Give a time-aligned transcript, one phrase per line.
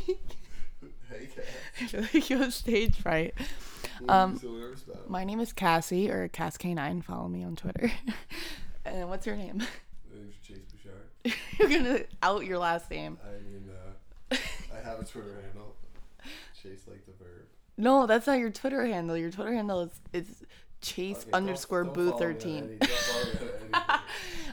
[1.08, 1.44] Hey, Kat.
[1.80, 3.34] I feel like you have stage fright.
[4.08, 4.74] Um, so?
[5.08, 7.04] My name is Cassie or Cass K9.
[7.04, 7.92] Follow me on Twitter.
[8.84, 9.58] and what's your name?
[9.58, 11.38] My name's Chase Bouchard.
[11.58, 13.18] You're gonna out your last name.
[13.24, 14.36] I mean, uh,
[14.76, 15.76] I have a Twitter handle.
[16.60, 17.44] Chase like the verb.
[17.78, 19.16] No, that's not your Twitter handle.
[19.16, 20.44] Your Twitter handle is is
[20.82, 22.64] Chase Okay, underscore don't boo follow me on thirteen.
[22.64, 23.30] any- don't follow me
[23.72, 23.80] on.
[23.84, 24.00] I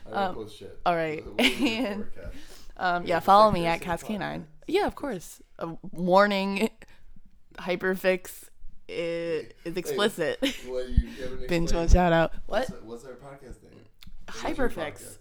[0.05, 0.80] don't Um, post shit.
[0.85, 1.25] all right.
[1.25, 1.91] What are you here
[2.21, 2.31] And-
[2.75, 4.19] Um, Yeah, follow me at Chris in the Cass9.
[4.19, 4.44] podcast.
[4.67, 5.41] Yeah, of course.
[5.59, 6.70] A warning.
[7.59, 8.45] Hyperfix
[8.88, 10.39] is, is explicit.
[10.66, 12.34] What, you haven't Binge explained- one shout out.
[12.48, 12.70] What?
[12.70, 13.80] What's, what's our podcast name?
[14.27, 14.73] Hyperfix.
[14.76, 15.17] podcast?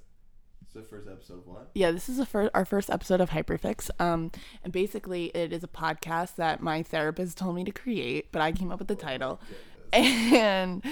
[0.63, 1.71] It's the first episode of what?
[1.75, 3.91] Yeah, this is the fir- our first episode of Hyperfix.
[4.01, 4.31] Um,
[4.65, 8.53] and basically, it is a podcast that my therapist told me to create, but I
[8.53, 9.41] came up with the title.
[9.95, 10.83] And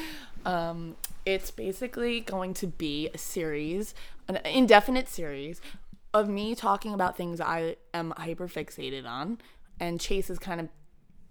[0.45, 3.95] um, it's basically going to be a series,
[4.29, 5.63] an indefinite series
[6.13, 9.39] of me talking about things I am hyper fixated on,
[9.79, 10.69] and Chase is kind of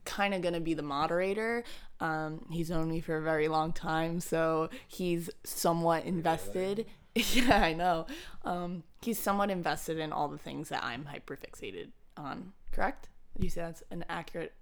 [0.06, 1.64] kind of to be the moderator.
[2.00, 6.86] Um, he's known me for a very long time, so he's somewhat invested.
[7.16, 8.08] yeah, I know.
[8.44, 12.54] Um, he's somewhat invested in all the things that I'm hyper fixated on.
[12.72, 13.10] Correct?
[13.38, 14.54] You say that's an accurate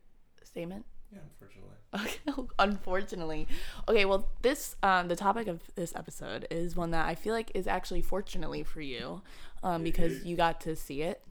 [0.44, 0.86] statement?
[1.12, 1.76] Yeah, unfortunately.
[1.96, 3.48] Okay, unfortunately.
[3.88, 7.52] Okay, well, this um, the topic of this episode is one that I feel like
[7.56, 9.22] is actually fortunately for you,
[9.64, 11.24] um, because you got to see it,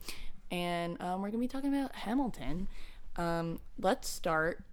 [0.51, 2.67] and um, we're gonna be talking about Hamilton.
[3.15, 4.63] Um, let's start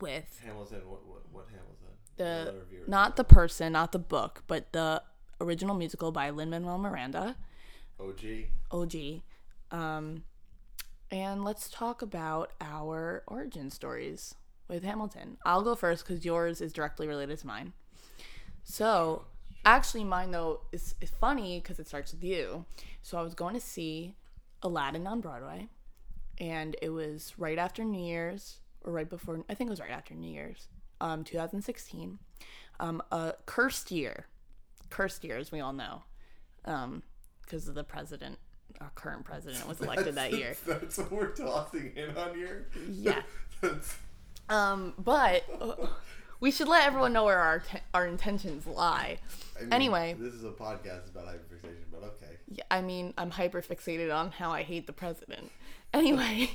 [0.00, 1.72] with Hamilton, what, what, what Hamilton?
[2.16, 2.54] the
[2.86, 5.02] not the person, not the book, but the
[5.40, 7.36] original musical by Lin Manuel Miranda,
[7.98, 8.24] OG.
[8.70, 8.94] OG.
[9.70, 10.24] Um,
[11.12, 14.34] and let's talk about our origin stories
[14.66, 15.36] with Hamilton.
[15.44, 17.74] I'll go first because yours is directly related to mine.
[18.64, 19.26] So,
[19.66, 22.64] actually, mine though is, is funny because it starts with you.
[23.02, 24.16] So, I was going to see
[24.62, 25.68] Aladdin on Broadway,
[26.40, 29.90] and it was right after New Year's, or right before, I think it was right
[29.90, 30.68] after New Year's,
[31.02, 32.18] um, 2016.
[32.80, 34.26] Um, a cursed year.
[34.88, 36.04] Cursed year, as we all know,
[36.64, 38.38] because of the president,
[38.80, 40.56] our current president was elected that year.
[40.66, 42.68] That's what we're tossing in on here.
[42.90, 43.22] Yeah.
[44.48, 45.44] Um, but
[46.40, 49.18] we should let everyone know where our te- our intentions lie.
[49.56, 50.16] I mean, Anyway.
[50.18, 52.32] this is a podcast about hyperfixation, but okay.
[52.50, 55.50] Yeah, I mean, I'm hyperfixated on how I hate the president.
[55.94, 56.50] Anyway,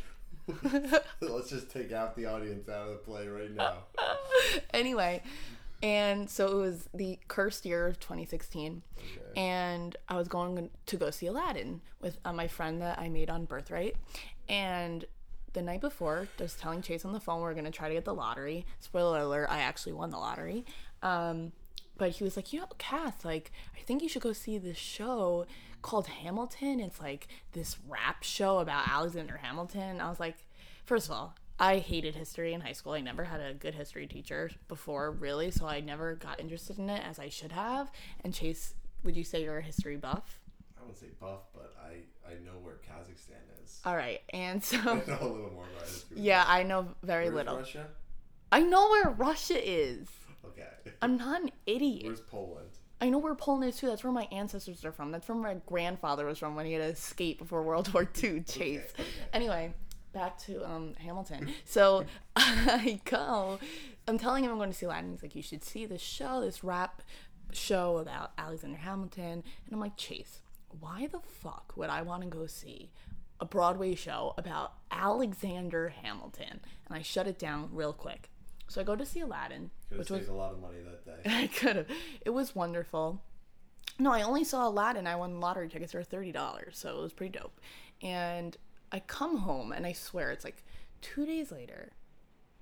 [1.22, 3.84] Let's just take out the audience out of the play right now.
[4.74, 5.24] anyway,
[5.84, 9.40] and so it was the cursed year of 2016, Okay.
[9.40, 13.30] and I was going to go see Aladdin with uh, my friend that I made
[13.30, 13.96] on Birthright,
[14.50, 15.06] and
[15.54, 18.06] the night before, just telling Chase on the phone we are gonna try to get
[18.06, 18.66] the lottery.
[18.80, 20.66] Spoiler alert: I actually won the lottery.
[21.02, 21.52] Um,
[21.98, 24.78] but he was like, you know, Kath, like, I think you should go see this
[24.78, 25.48] show
[25.82, 26.80] called Hamilton.
[26.80, 30.00] It's like this rap show about Alexander Hamilton.
[30.00, 30.38] I was like,
[30.86, 32.94] first of all, I hated history in high school.
[32.94, 36.90] I never had a good history teacher before, really, so I never got interested in
[36.90, 37.92] it as I should have.
[38.24, 40.40] And Chase, would you say you're a history buff?
[40.78, 43.82] I wouldn't say buff, but I, I know where Kazakhstan is.
[43.86, 46.18] All right, and so I know a little more about history.
[46.20, 47.58] yeah, I know very Where's little.
[47.58, 47.88] Russia?
[48.52, 50.08] I know where Russia is.
[50.46, 50.68] Okay.
[51.02, 52.06] I'm not an idiot.
[52.06, 52.70] Where's Poland?
[53.02, 53.88] I know where Poland is too.
[53.88, 55.12] That's where my ancestors are from.
[55.12, 58.42] That's where my grandfather was from when he had to escape before World War II.
[58.42, 58.82] Chase.
[59.00, 59.04] okay.
[59.34, 59.74] Anyway,
[60.14, 61.54] back to um, Hamilton.
[61.66, 63.60] So I go.
[64.08, 65.12] I'm telling him I'm going to see Aladdin.
[65.12, 67.02] He's like, you should see this show, this rap
[67.52, 69.44] show about Alexander Hamilton.
[69.66, 70.42] And I'm like, Chase,
[70.80, 72.92] why the fuck would I want to go see
[73.40, 76.60] a Broadway show about Alexander Hamilton?
[76.88, 78.30] And I shut it down real quick.
[78.68, 81.06] So I go to see Aladdin, Could have which was a lot of money that
[81.06, 81.30] day.
[81.44, 81.88] I could have.
[82.26, 83.22] It was wonderful.
[84.00, 85.08] No, I only saw Aladdin.
[85.08, 87.60] I won lottery tickets for thirty dollars, so it was pretty dope.
[88.02, 88.56] And
[88.92, 90.64] I come home, and I swear it's like
[91.02, 91.92] two days later.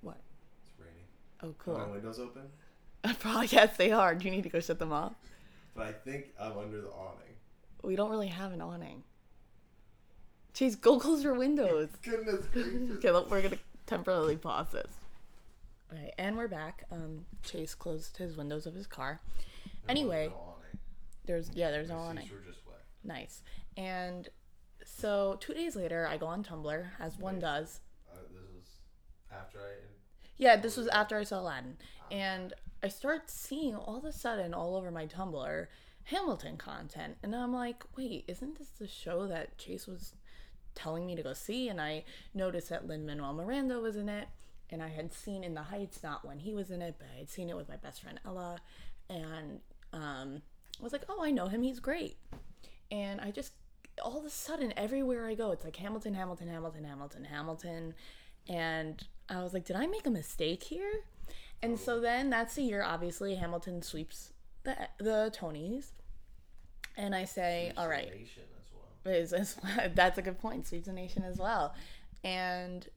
[0.02, 0.18] What?
[0.64, 1.06] It's raining.
[1.44, 1.76] Oh, cool.
[1.76, 2.44] Are my windows open?
[3.20, 4.16] Probably yes, they are.
[4.16, 5.14] Do you need to go shut them off?
[5.76, 7.36] But I think I'm under the awning.
[7.84, 9.04] We don't really have an awning.
[10.54, 11.90] Chase, go close your windows.
[12.04, 12.92] Goodness gracious.
[12.98, 14.92] okay, look, we're gonna temporarily pause this.
[15.92, 16.86] All right, and we're back.
[16.92, 19.20] Um, Chase closed his windows of his car.
[19.88, 20.80] Anyway, No awning.
[21.26, 22.30] there's yeah, there's no awning.
[23.04, 23.44] Nice.
[23.78, 24.30] And
[24.98, 27.82] so two days later, I go on Tumblr, as one does.
[28.10, 28.70] Uh, this was
[29.30, 29.74] after I.
[30.38, 31.78] Yeah, this was after I saw Aladdin.
[32.10, 35.68] And I start seeing all of a sudden all over my Tumblr
[36.06, 37.18] Hamilton content.
[37.22, 40.14] And I'm like, wait, isn't this the show that Chase was
[40.76, 41.68] telling me to go see?
[41.68, 44.30] And I noticed that Lin Manuel Miranda was in it.
[44.70, 47.20] And I had seen In the Heights, not when he was in it, but I
[47.20, 48.60] had seen it with my best friend Ella.
[49.10, 49.60] And
[49.92, 50.42] um,
[50.80, 51.64] I was like, oh, I know him.
[51.64, 52.16] He's great.
[52.92, 53.52] And I just
[54.04, 57.94] all of a sudden everywhere I go, it's like Hamilton, Hamilton, Hamilton, Hamilton, Hamilton,
[58.48, 61.04] and I was like, did I make a mistake here?
[61.62, 64.34] And so then that's the year, obviously, Hamilton sweeps
[64.64, 65.92] the the Tonys,
[66.98, 69.14] and I say, all right, Nation as well.
[69.14, 69.58] is, is
[69.96, 70.68] that's a good point.
[70.68, 71.74] Sweeps the Nation as well,
[72.24, 72.88] and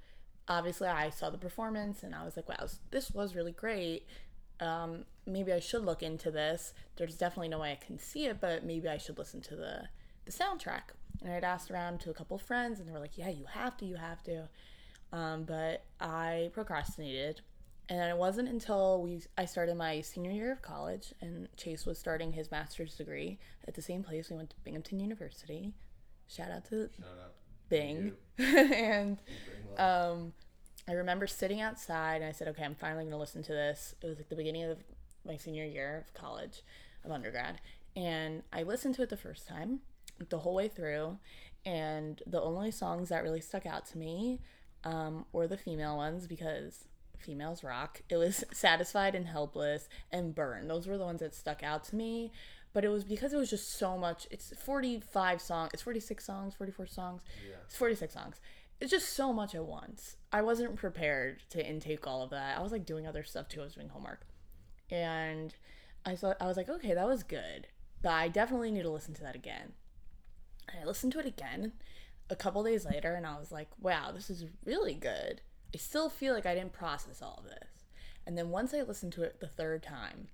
[0.49, 4.07] obviously I saw the performance and I was like, wow, this was really great.
[4.61, 6.73] Um, maybe I should look into this.
[6.97, 9.89] There's definitely no way I can see it, but maybe I should listen to the
[10.29, 10.93] the soundtrack.
[11.23, 13.77] And I'd asked around to a couple friends, and they were like, yeah, you have
[13.79, 14.49] to, you have to.
[15.13, 17.41] Um, but I procrastinated.
[17.89, 21.99] And it wasn't until we I started my senior year of college, and Chase was
[21.99, 24.29] starting his master's degree at the same place.
[24.29, 25.73] We went to Binghamton University.
[26.29, 27.33] Shout out to Shout out.
[27.71, 28.13] Bing.
[28.39, 29.19] And
[29.79, 30.35] um,
[30.87, 33.95] I remember sitting outside, and I said, "Okay, I'm finally going to listen to this."
[34.03, 34.79] It was like the beginning of
[35.25, 36.63] my senior year of college,
[37.07, 37.59] of undergrad,
[37.97, 39.81] and I listened to it the first time,
[40.29, 41.19] the whole way through,
[41.65, 44.41] and the only songs that really stuck out to me
[44.85, 46.85] um, were the female ones because
[47.19, 48.03] females rock.
[48.09, 50.69] It was Satisfied and Helpless and Burn.
[50.69, 52.33] Those were the ones that stuck out to me.
[52.75, 54.27] But it was because it was just so much.
[54.31, 55.71] It's 45 songs.
[55.73, 57.23] It's 46 songs, 44 songs.
[57.49, 57.57] Yeah.
[57.65, 58.37] It's 46 songs.
[58.81, 60.17] It's just so much at once.
[60.33, 62.57] I wasn't prepared to intake all of that.
[62.57, 63.61] I was like doing other stuff too.
[63.61, 64.27] I was doing homework.
[64.91, 65.55] And
[66.05, 67.67] I thought I was like, okay, that was good.
[68.03, 69.73] But I definitely need to listen to that again.
[70.69, 71.73] And I listened to it again
[72.31, 75.41] a couple days later and I was like, wow, this is really good.
[75.75, 77.85] I still feel like I didn't process all of this.
[78.27, 80.29] And then once I listened to it the third time,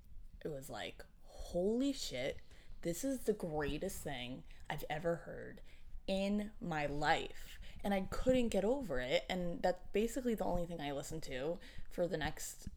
[0.44, 2.38] it was like, holy shit,
[2.82, 5.60] this is the greatest thing I've ever heard
[6.06, 7.58] in my life.
[7.82, 9.24] And I couldn't get over it.
[9.28, 11.58] And that's basically the only thing I listened to
[11.90, 12.68] for the next,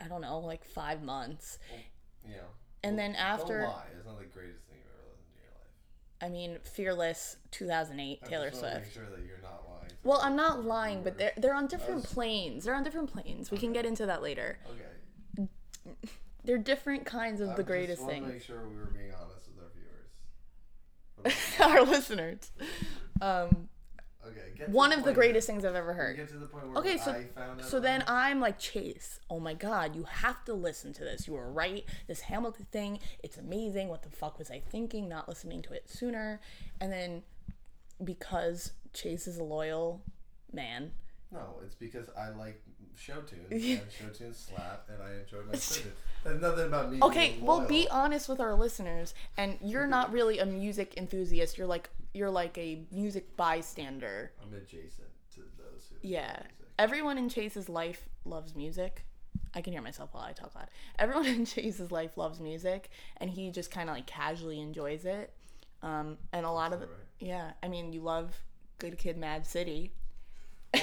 [0.00, 1.58] I don't know, like five months.
[2.28, 2.38] Yeah.
[2.82, 3.84] And then after, Don't lie.
[3.96, 5.72] It's not the greatest thing you've ever listened to in your life.
[6.20, 8.86] I mean, Fearless 2008, I Taylor just wanna Swift.
[8.86, 9.88] Make sure that you're not lying.
[9.88, 10.24] to Well, me.
[10.26, 12.64] I'm not lying, but they're they're on different was- planes.
[12.64, 13.50] They're on different planes.
[13.50, 14.58] We can get into that later.
[14.70, 15.48] Okay.
[16.44, 18.32] They're different kinds of I the just greatest wanna things.
[18.32, 19.70] Make sure we were being honest with our
[21.24, 21.60] viewers.
[21.60, 22.50] Our listeners.
[23.20, 23.68] Um,
[24.28, 24.70] okay.
[24.70, 26.16] One the of the greatest things I've ever heard.
[26.16, 29.20] Get to the point where Okay, so I found out so then I'm like Chase.
[29.28, 31.26] Oh my god, you have to listen to this.
[31.26, 31.84] You were right.
[32.06, 33.88] This Hamilton thing, it's amazing.
[33.88, 35.08] What the fuck was I thinking?
[35.08, 36.40] Not listening to it sooner.
[36.80, 37.22] And then
[38.02, 40.02] because Chase is a loyal
[40.52, 40.92] man.
[41.32, 42.62] No, it's because I like
[42.96, 45.82] show tunes and show tunes slap, and I enjoy my show.
[46.24, 46.98] There's nothing about me.
[47.02, 51.58] Okay, well, be honest with our listeners, and you're not really a music enthusiast.
[51.58, 54.32] You're like you're like a music bystander.
[54.42, 55.96] I'm adjacent to those who.
[56.08, 56.52] Yeah, music.
[56.78, 59.04] everyone in Chase's life loves music.
[59.56, 60.68] I can hear myself while I talk loud.
[60.98, 65.32] Everyone in Chase's life loves music, and he just kind of like casually enjoys it.
[65.82, 66.88] Um, and a lot of the,
[67.20, 68.34] yeah, I mean, you love
[68.78, 69.92] Good Kid, Mad City.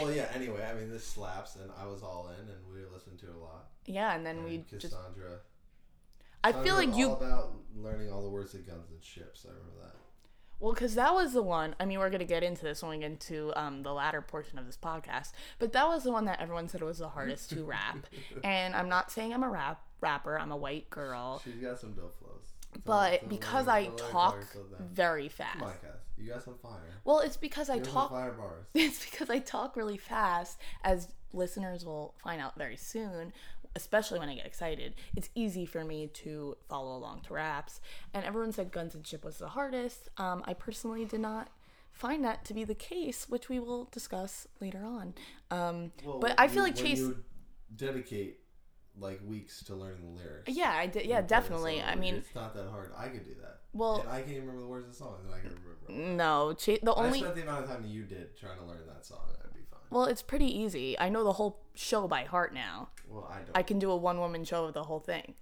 [0.02, 0.28] Well, yeah.
[0.34, 3.36] Anyway, I mean, this slaps, and I was all in, and we listened to it
[3.36, 3.68] a lot.
[3.86, 4.94] Yeah, and then we And just.
[4.94, 5.40] Cassandra.
[6.44, 9.46] I feel like you all about learning all the words of guns and ships.
[9.46, 9.96] I remember that.
[10.60, 11.76] Well, because that was the one.
[11.80, 14.60] I mean, we're gonna get into this when we get into um, the latter portion
[14.60, 15.32] of this podcast.
[15.60, 18.08] But that was the one that everyone said was the hardest to rap.
[18.44, 20.40] And I'm not saying I'm a rap rapper.
[20.40, 21.42] I'm a white girl.
[21.44, 22.51] She's got some dope flows.
[22.86, 24.46] But because I don't let her talk
[24.80, 25.60] very fast.
[25.60, 25.92] Come on, Cass.
[26.18, 26.82] You got some fire.
[27.04, 28.12] Well, it's because I You talk.
[28.12, 28.66] fire bars.
[28.74, 33.34] It's because I talk really fast, as listeners will find out very soon.
[33.76, 37.80] Especially when I get excited, it's easy for me to follow along to raps.
[38.14, 40.10] And everyone said Guns and Ship was the hardest.
[40.18, 41.50] Um, I personally did not
[41.94, 45.14] find that to be the case, which we will discuss later on.
[45.52, 47.00] Um, Well, but I feel when- like Chase.
[47.00, 47.24] you
[47.74, 48.41] dedicate
[49.00, 50.52] like weeks to learning the lyrics.
[50.52, 51.06] Yeah, I did.
[51.06, 51.82] Yeah, and play the definitely.
[51.82, 52.92] I mean, it's not that hard.
[52.98, 53.62] I could do that.
[53.74, 56.14] well, and I can't remember the words of the song, and I can remember.
[56.16, 56.54] no.
[56.54, 57.20] The only.
[57.20, 59.20] I spent the amount of time you did trying to learn that song.
[59.44, 59.80] I'd be fine.
[59.90, 60.98] well, it's pretty easy.
[61.00, 62.90] I know the whole show by heart now.
[63.10, 63.52] Well, I don't.
[63.56, 65.36] I can do a one woman show of the whole thing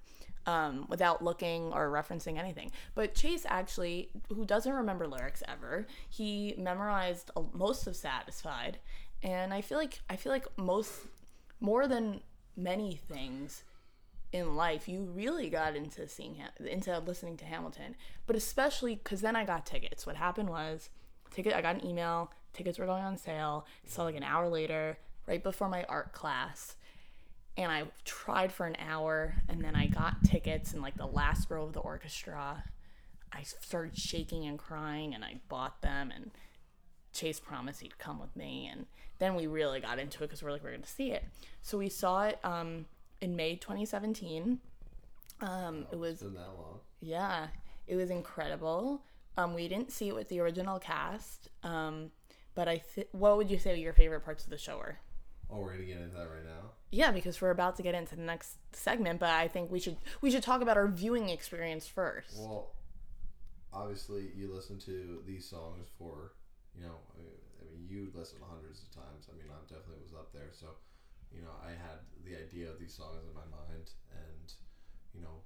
[0.46, 2.72] um, without looking or referencing anything.
[2.96, 8.78] But Chase actually, who doesn't remember lyrics ever, he memorized a- most of Satisfied,
[9.24, 10.92] and I feel like I feel like most
[11.60, 12.22] more than
[12.60, 13.64] many things
[14.32, 17.96] in life, you really got into seeing Ham- into listening to Hamilton,
[18.28, 20.06] but especially because then I got tickets.
[20.06, 20.90] What happened was,
[21.32, 22.32] ticket I got an email.
[22.54, 23.66] Tickets were going on sale.
[23.86, 24.98] So like an hour later,
[25.28, 26.76] right before my art class,
[27.58, 31.50] and I tried for an hour, and then I got tickets in like the last
[31.50, 32.64] row of the orchestra.
[33.32, 36.32] I started shaking and crying, and I bought them, and
[37.14, 38.86] Chase promised he'd come with me, and
[39.20, 41.24] then we really got into it because we're like we're gonna see it.
[41.62, 42.86] So we saw it um,
[43.22, 44.60] in May 2017.
[45.42, 46.80] Um, it was It's been that long.
[47.02, 47.48] yeah,
[47.88, 49.02] it was incredible.
[49.38, 51.48] Um, we didn't see it with the original cast.
[51.64, 52.12] Um,
[52.56, 54.98] but I th- what would you say your favorite parts of the show were?
[55.50, 56.72] Oh, we're gonna get into that right now.
[56.92, 59.98] Yeah, because we're about to get into the next segment, but I think we should
[60.22, 62.38] we should talk about our viewing experience first.
[62.38, 62.72] Well,
[63.74, 66.34] obviously, you listen to these songs for,
[66.76, 69.28] you know, I mean, you listened hundreds of times.
[69.32, 70.50] I mean, I definitely was up there.
[70.52, 70.68] So,
[71.34, 74.54] you know, I had the idea of these songs in my mind, and
[75.14, 75.42] you know,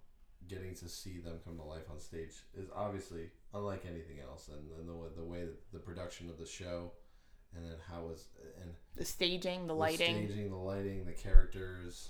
[0.47, 4.49] getting to see them come to life on stage is obviously unlike anything else.
[4.49, 6.91] And then the the way that the production of the show,
[7.55, 8.27] and then how was
[8.61, 10.27] and The staging, the the lighting.
[10.27, 12.09] staging, the lighting, the characters.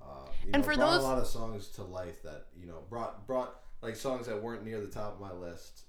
[0.00, 2.82] Uh, And know, for brought those- a lot of songs to life that you know
[2.88, 5.82] brought brought like songs that weren't near the top of my list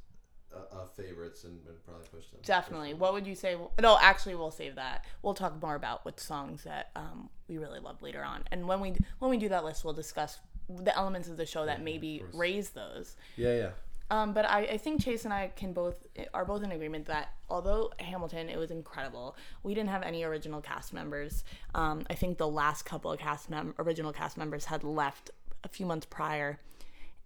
[0.56, 2.40] uh, of favorites and, and probably push them.
[2.44, 2.94] Definitely.
[2.94, 3.56] What would you say?
[3.82, 5.06] No, actually, we'll save that.
[5.22, 8.44] We'll talk more about what songs that um, we really love later on.
[8.52, 10.40] And when we when we do that list, we'll discuss
[10.70, 13.16] the elements of the show that maybe raise those.
[13.36, 13.70] Yeah, yeah.
[14.12, 17.30] Um, but I, I think Chase and I can both are both in agreement that
[17.48, 21.44] although Hamilton it was incredible, we didn't have any original cast members.
[21.76, 25.30] Um, I think the last couple of cast mem- original cast members had left
[25.64, 26.60] a few months prior,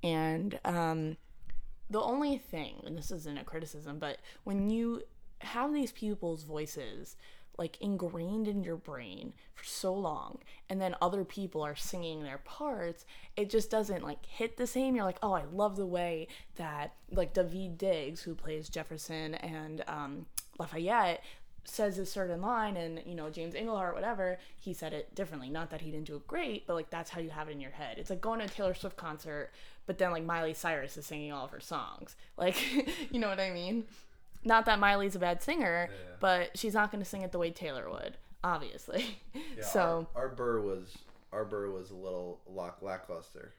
[0.02, 1.16] and um,
[1.94, 5.04] the only thing, and this isn't a criticism, but when you
[5.40, 7.16] have these people's voices
[7.58, 12.40] like ingrained in your brain for so long and then other people are singing their
[12.40, 14.96] parts it just doesn't like hit the same.
[14.96, 19.84] You're like oh i love the way that like daveed diggs who plays jefferson and
[19.88, 20.26] um,
[20.60, 21.24] lafayette
[21.66, 25.50] says a certain line and you know james iglehart whatever he said it differently.
[25.50, 27.62] Not that he didn't do it great but like that's how you have it in
[27.62, 27.98] your head.
[28.00, 29.52] It's like going to a taylor swift concert
[29.86, 32.56] but then like miley cyrus is singing all of her songs like
[33.12, 33.84] you know what i mean
[34.44, 36.16] not that miley's a bad singer Yeah.
[36.20, 39.18] but she's not going to sing it the way taylor would obviously
[39.58, 40.98] Yeah, so our, our burr was
[41.32, 43.54] our burr was a little lack, lackluster.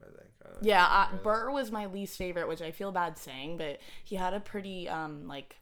[0.00, 0.30] I think.
[0.44, 1.18] I yeah know.
[1.18, 4.40] uh, burr was my least favorite which i feel bad saying but he had a
[4.40, 5.56] pretty um like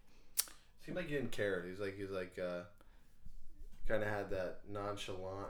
[0.85, 1.65] seemed like he didn't care.
[1.69, 2.61] He's like he's like uh,
[3.87, 5.49] kind of had that nonchalant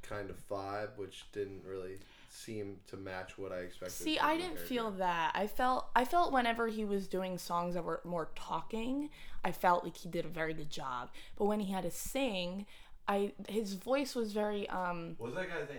[0.00, 1.98] kind of vibe, which didn't really
[2.38, 3.92] seem to match what I expected.
[3.96, 4.66] See, I didn't character.
[4.66, 5.32] feel that.
[5.34, 9.10] I felt I felt whenever he was doing songs that were more talking,
[9.44, 11.10] I felt like he did a very good job.
[11.36, 12.66] But when he had to sing,
[13.06, 15.78] I his voice was very um What was that guy's name?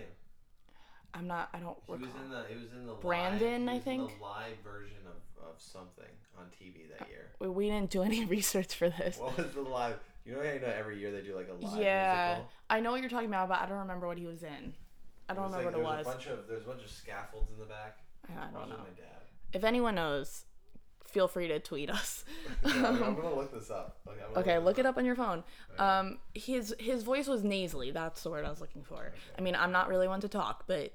[1.12, 2.40] I'm not I don't He was in the.
[2.50, 2.94] It was in the.
[2.94, 4.18] Brandon, live, I he was in think?
[4.18, 6.04] the live version of, of something
[6.38, 7.32] on TV that year.
[7.40, 9.18] We- We didn't do any research for this.
[9.18, 9.96] What was the live?
[10.24, 12.50] You know, how you know every year they do like a live yeah, musical.
[12.68, 14.74] I know what you're talking about, but I don't remember what he was in.
[15.30, 16.06] I don't remember like, what it was.
[16.06, 17.98] a bunch of there's a bunch of scaffolds in the back.
[18.28, 18.76] I I don't know.
[18.76, 19.22] my dad.
[19.52, 20.44] If anyone knows,
[21.06, 22.24] feel free to tweet us.
[22.64, 23.98] Yeah, I'm, gonna look this up.
[24.06, 25.44] Okay, Okay, look this it up on your phone.
[25.78, 27.90] Um, his his voice was nasally.
[27.90, 29.12] That's the word I was looking for.
[29.38, 30.92] I mean, I'm not really one to talk, but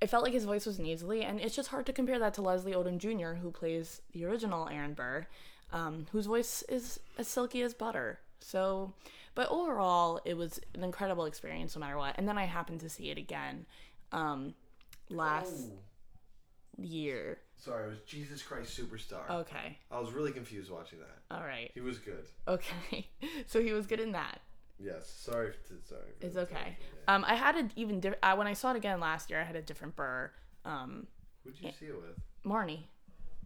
[0.00, 2.42] it felt like his voice was nasally, and it's just hard to compare that to
[2.42, 5.26] Leslie Odom Jr., who plays the original Aaron Burr,
[5.72, 8.20] um, whose voice is as silky as butter.
[8.40, 8.92] So,
[9.38, 12.16] but overall, it was an incredible experience, no matter what.
[12.18, 13.66] And then I happened to see it again
[14.10, 14.52] um,
[15.10, 17.38] last Oh, year.
[17.56, 19.30] sorry, it was Jesus Christ Superstar.
[19.30, 21.36] Okay, I was really confused watching that.
[21.36, 22.24] all right, He was good.
[22.48, 23.06] okay.
[23.46, 24.40] so he was good in that.
[24.80, 25.08] Yes.
[25.08, 25.52] Sorry.
[25.52, 26.00] To, sorry.
[26.18, 26.54] for It's the okay.
[26.54, 26.98] interruption.
[27.06, 29.40] Um, I had a even diff- uh, when I saw it again last year.
[29.40, 30.32] I had a different burr.
[30.64, 31.06] Um,
[31.44, 32.16] Who'd you see it with?
[32.44, 32.84] Marnie.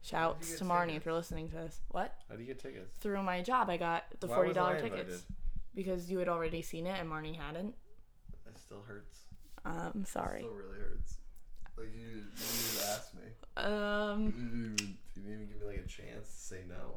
[0.03, 1.07] Shouts get to Marnie if tickets?
[1.07, 1.81] you're listening to this.
[1.89, 2.15] What?
[2.31, 2.97] How do you get tickets?
[2.99, 5.21] Through my job, I got the Why forty was dollar I tickets invited?
[5.75, 7.75] Because you had already seen it and Marnie hadn't.
[8.47, 9.21] It still hurts.
[9.65, 10.41] Um, sorry.
[10.41, 11.17] It still really hurts.
[11.79, 13.23] Like you, you didn't even ask me.
[13.57, 14.49] Um, You didn't,
[14.81, 16.97] even, you didn't even give me like a chance to say no.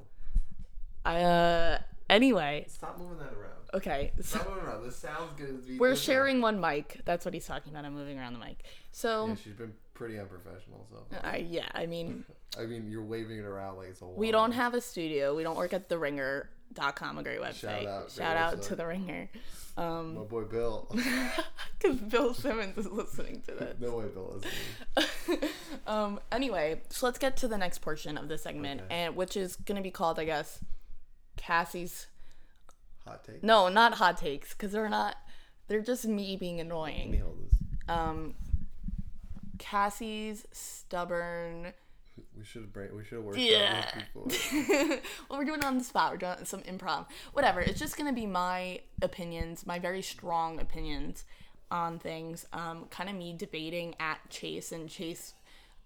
[1.05, 1.79] I uh.
[2.07, 3.63] Anyway, Stop moving that around.
[3.73, 4.11] okay.
[4.17, 4.83] So Stop moving around.
[4.83, 5.47] This sounds good.
[5.47, 5.97] to be we're different.
[5.99, 7.01] sharing one mic.
[7.03, 7.83] That's what he's talking about.
[7.83, 8.63] I'm moving around the mic.
[8.91, 10.85] So, Yeah, she's been pretty unprofessional.
[10.91, 11.67] So I yeah.
[11.73, 12.23] I mean,
[12.59, 14.05] I mean, you're waving it around like it's a.
[14.05, 15.35] we don't have a studio.
[15.35, 17.55] We don't work at the Ringer.com, a great website.
[17.81, 19.29] Shout out, Shout out to the Ringer.
[19.77, 20.87] Um, My boy Bill.
[21.79, 23.75] because Bill Simmons is listening to this.
[23.79, 24.41] no way, Bill
[24.97, 25.49] is.
[25.87, 26.19] um.
[26.31, 28.93] Anyway, so let's get to the next portion of the segment, Okay.
[28.95, 30.59] and which is gonna be called, I guess,
[31.35, 32.07] Cassie's.
[33.07, 33.43] Hot takes.
[33.43, 35.15] No, not hot takes, because they're not.
[35.67, 37.19] They're just me being Let me annoying.
[37.21, 37.59] hold this.
[37.89, 38.35] Um.
[39.57, 41.73] Cassie's stubborn.
[42.37, 43.89] We should have we should have worked Yeah.
[45.29, 46.11] well, we're doing it on the spot.
[46.11, 47.07] We're doing some improv.
[47.33, 47.59] Whatever.
[47.59, 51.25] It's just gonna be my opinions, my very strong opinions
[51.71, 52.45] on things.
[52.53, 55.33] Um, kind of me debating at Chase, and Chase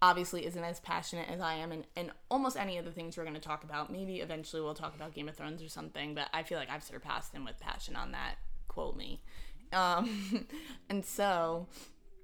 [0.01, 3.25] obviously isn't as passionate as I am, and, and almost any of the things we're
[3.25, 3.91] gonna talk about.
[3.91, 6.83] Maybe eventually we'll talk about Game of Thrones or something, but I feel like I've
[6.83, 8.35] surpassed him with passion on that.
[8.67, 9.21] Quote me.
[9.73, 10.47] Um,
[10.89, 11.67] and so,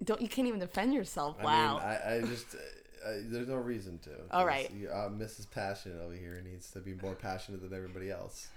[0.04, 1.42] don't you can't even defend yourself.
[1.42, 1.78] Wow.
[1.78, 4.12] I mean, I, I just uh, there's no reason to.
[4.32, 4.72] All right.
[4.92, 5.50] Uh, Mrs.
[5.50, 8.50] Passionate over here needs to be more passionate than everybody else.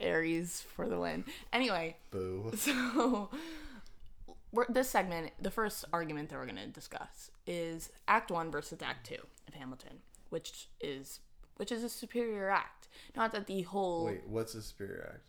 [0.00, 1.24] Aries for the win.
[1.52, 2.52] Anyway, Boo.
[2.56, 3.30] so
[4.52, 8.80] we're, this segment, the first argument that we're going to discuss is Act One versus
[8.80, 9.98] Act Two of Hamilton,
[10.30, 11.20] which is
[11.56, 12.88] which is a superior act.
[13.16, 15.24] Not that the whole Wait, what's the Superior Act?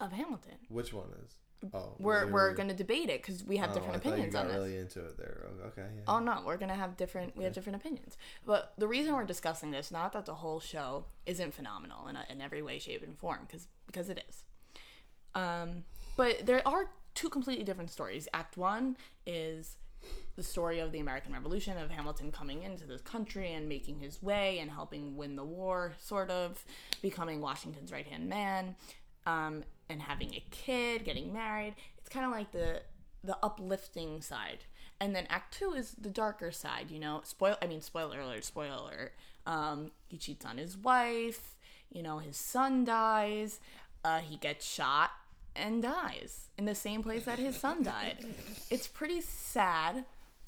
[0.00, 0.54] of Hamilton.
[0.68, 1.34] Which one is?
[1.74, 4.30] Oh, We're we're going to debate it because we have oh, different I opinions you
[4.32, 4.56] got on this.
[4.56, 5.46] really into it there.
[5.48, 6.02] Oh, Okay, yeah.
[6.06, 7.36] Oh no, we're gonna have different.
[7.36, 8.16] We have different opinions.
[8.46, 12.24] But the reason we're discussing this, not that the whole show isn't phenomenal in, a,
[12.30, 14.44] in every way, shape, and form, because because it is.
[15.34, 15.84] Um,
[16.16, 18.28] but there are two completely different stories.
[18.32, 18.96] Act one
[19.26, 19.76] is
[20.36, 24.22] the story of the American Revolution, of Hamilton coming into this country and making his
[24.22, 26.64] way and helping win the war, sort of
[27.02, 28.76] becoming Washington's right hand man,
[29.28, 31.74] um, and having a kid, getting married.
[31.98, 32.82] It's kind of like the
[33.24, 34.60] the uplifting side.
[35.00, 36.90] And then Act Two is the darker side.
[36.90, 37.56] You know, spoil.
[37.62, 38.44] I mean, spoiler alert.
[38.44, 39.12] Spoiler alert.
[39.46, 41.54] Um, he cheats on his wife.
[41.92, 43.60] You know, his son dies.
[44.04, 45.10] Uh, he gets shot
[45.56, 48.18] and dies in the same place that his son died.
[48.70, 50.04] It's pretty sad.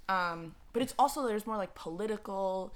[0.09, 2.73] Um, but it's also there's more like political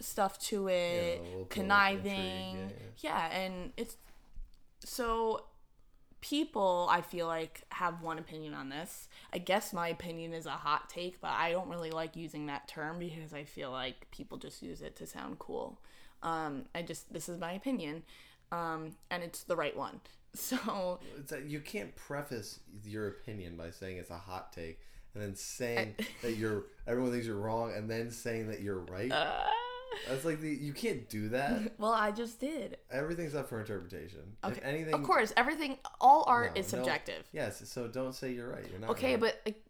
[0.00, 2.56] stuff to it, Yeah, a little political conniving.
[2.60, 3.96] intrigue, yeah, and it's
[4.84, 5.44] so
[6.20, 9.08] people I feel like have one opinion on this.
[9.32, 12.66] I guess my opinion is a hot take, but I don't really like using that
[12.66, 15.78] term because I feel like people just use it to sound cool.
[16.22, 18.04] Um, I just this is my opinion,
[18.52, 20.00] um, and it's the right one.
[20.36, 24.80] So It's that you can't preface your opinion by saying it's a hot take
[25.14, 29.12] and then saying that you're everyone thinks you're wrong and then saying that you're right.
[29.12, 29.44] uh,
[30.08, 31.74] That's like the you can't do that.
[31.78, 32.78] well, I just did.
[32.90, 34.20] Everything's up for interpretation.
[34.42, 34.56] Okay.
[34.56, 36.78] If anything, Of course, everything, all art No, is no.
[36.78, 37.24] subjective.
[37.32, 38.64] Yes, so don't say you're right.
[38.70, 38.90] You're not.
[38.90, 39.20] Okay, right.
[39.20, 39.62] but like,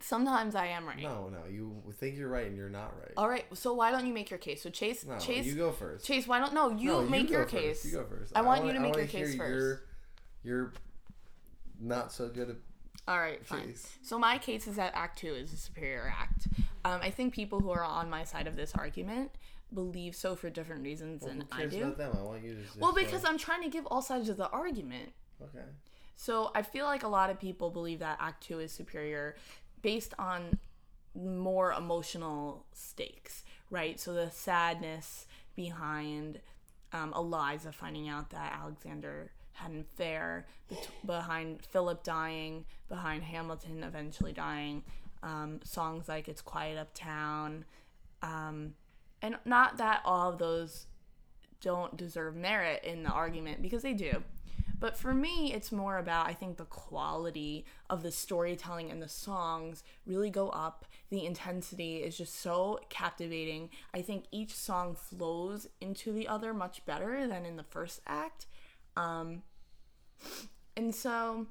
[0.00, 1.00] sometimes I am right.
[1.00, 3.12] no, no, you think you're right and you're not right.
[3.16, 4.62] All right, so why don't you make your case?
[4.62, 6.04] So Chase, no, Chase, you go first.
[6.04, 7.54] Chase, why don't no you No, make go your first.
[7.54, 7.84] case?
[7.84, 8.32] You go first.
[8.36, 9.82] I want you to make I your case hear first.
[10.44, 10.72] Your, your
[11.80, 12.56] not so good at
[13.08, 13.74] All right, fine.
[14.02, 16.48] So my case is that Act Two is a superior act.
[16.84, 19.30] Um, I think people who are on my side of this argument
[19.74, 21.82] believe so for different reasons Who than I do.
[21.84, 22.16] about them?
[22.18, 22.60] I want you to.
[22.62, 25.12] Just Well, because I'm trying to give all sides of the argument.
[25.42, 25.64] okay.
[26.16, 29.36] So I feel like a lot of people believe that Act Two is superior
[29.82, 30.58] based on
[31.14, 33.98] more emotional stakes, right?
[33.98, 36.40] So the sadness behind
[36.92, 40.46] um, Eliza finding out that Alexander had an affair,
[41.06, 44.84] behind Philip dying, behind Hamilton eventually dying,
[45.22, 47.64] um, songs like "It's Quiet Uptown,"
[48.22, 48.74] um,
[49.24, 50.84] and not that all of those
[51.62, 54.22] don't deserve merit in the argument because they do.
[54.78, 59.08] But for me, it's more about I think the quality of the storytelling and the
[59.08, 60.84] songs really go up.
[61.08, 63.70] The intensity is just so captivating.
[63.94, 68.44] I think each song flows into the other much better than in the first act.
[68.94, 69.40] Um,
[70.76, 71.46] and so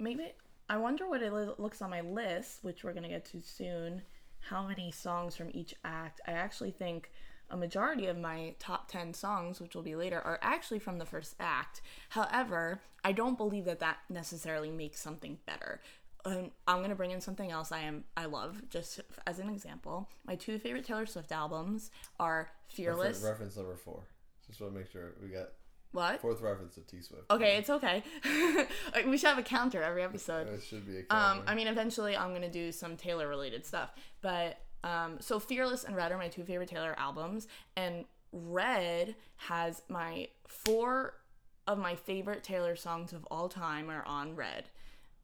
[0.00, 0.32] maybe
[0.68, 4.02] I wonder what it looks on my list, which we're going to get to soon.
[4.48, 6.20] How many songs from each act?
[6.26, 7.10] I actually think
[7.50, 11.06] a majority of my top 10 songs, which will be later, are actually from the
[11.06, 11.82] first act.
[12.10, 15.80] However, I don't believe that that necessarily makes something better.
[16.24, 19.48] Um, I'm going to bring in something else I am I love just as an
[19.48, 20.08] example.
[20.26, 23.22] My two favorite Taylor Swift albums are Fearless.
[23.22, 24.02] Reference, reference number four.
[24.46, 25.50] Just want to make sure we got
[25.92, 26.20] what?
[26.20, 27.24] fourth reference to T Swift.
[27.30, 28.02] Okay, it's okay.
[29.06, 30.48] we should have a counter every episode.
[30.48, 31.06] It should be a Um,
[31.38, 31.42] counter.
[31.48, 33.90] I mean, eventually I'm gonna do some Taylor related stuff,
[34.22, 39.82] but um, so Fearless and Red are my two favorite Taylor albums, and Red has
[39.88, 41.14] my four
[41.66, 44.64] of my favorite Taylor songs of all time are on Red.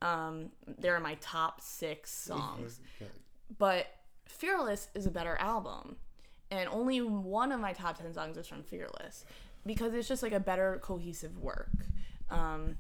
[0.03, 2.81] Um, they're my top six songs,
[3.59, 3.87] but
[4.27, 5.97] Fearless is a better album,
[6.51, 9.25] and only one of my top ten songs is from Fearless
[9.67, 11.71] because it's just like a better cohesive work.
[12.31, 12.77] Um,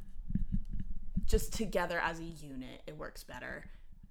[1.27, 3.65] just together as a unit, it works better.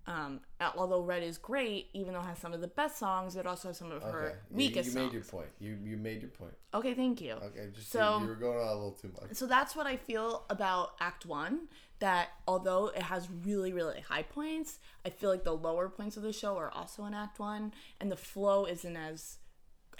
[0.07, 0.41] Um,
[0.77, 3.69] although Red is great, even though it has some of the best songs, it also
[3.69, 4.35] has some of her Okay.
[4.51, 5.13] You- weakest You, made songs.
[5.13, 5.47] your point.
[5.59, 6.53] You you made your point.
[6.75, 7.33] Okay, thank you.
[7.33, 9.33] Okay, just So- you, you were going on a little too much.
[9.33, 11.69] So that's what I feel about Act One.
[11.99, 16.23] That although it has really, really high points, I feel like the lower points of
[16.23, 19.37] the show are also in Act One, and the flow isn't as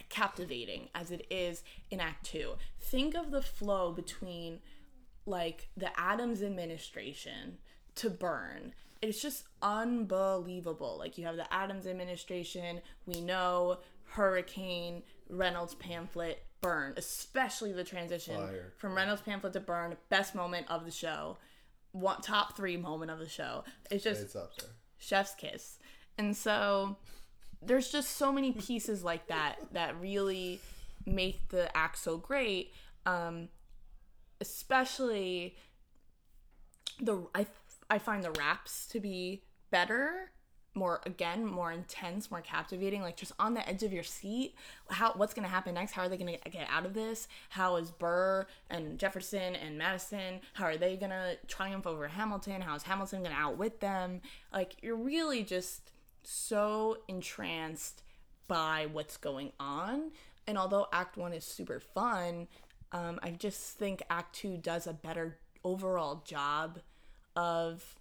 [0.10, 2.56] captivating as it is in Act Two.
[2.80, 4.60] Think of the flow between
[5.26, 7.58] like the Adams administration
[7.96, 8.74] to Burn.
[9.02, 10.98] It's just unbelievable.
[10.98, 18.38] Like you have the Adams administration, we know Hurricane, Reynolds pamphlet, Burn, especially the transition
[18.38, 18.74] Fire.
[18.78, 21.38] from Reynolds pamphlet to Burn, best moment of the show.
[21.92, 23.64] One top three moment of the show.
[23.90, 24.52] It's just It's up
[24.98, 25.80] chef's kiss.
[26.18, 26.98] And so
[27.66, 30.60] there's just so many pieces like that that really
[31.06, 32.74] make the act so great.
[33.06, 33.50] Um,
[34.42, 35.56] especially
[37.00, 37.46] the I
[37.90, 40.32] I find the raps to be better,
[40.74, 44.56] more again, more intense, more captivating, like just on the edge of your seat.
[44.90, 45.92] How what's gonna happen next?
[45.92, 47.28] How are they gonna get out of this?
[47.50, 50.42] How is Burr and Jefferson and Madison?
[50.54, 52.62] How are they gonna triumph over Hamilton?
[52.62, 54.22] How is Hamilton gonna outwit them?
[54.52, 55.92] Like you're really just
[56.28, 58.04] so entranced
[58.48, 60.12] by what's going on.
[60.48, 62.48] And although Act One is super fun,
[62.92, 66.80] um, I just think Act Two does a better overall job
[67.36, 67.96] of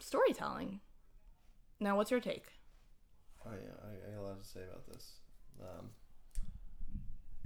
[0.00, 0.80] storytelling.
[1.80, 2.46] Now, what's your take?
[3.46, 5.12] Oh yeah, I, I got a lot to say about this.
[5.60, 5.90] Um,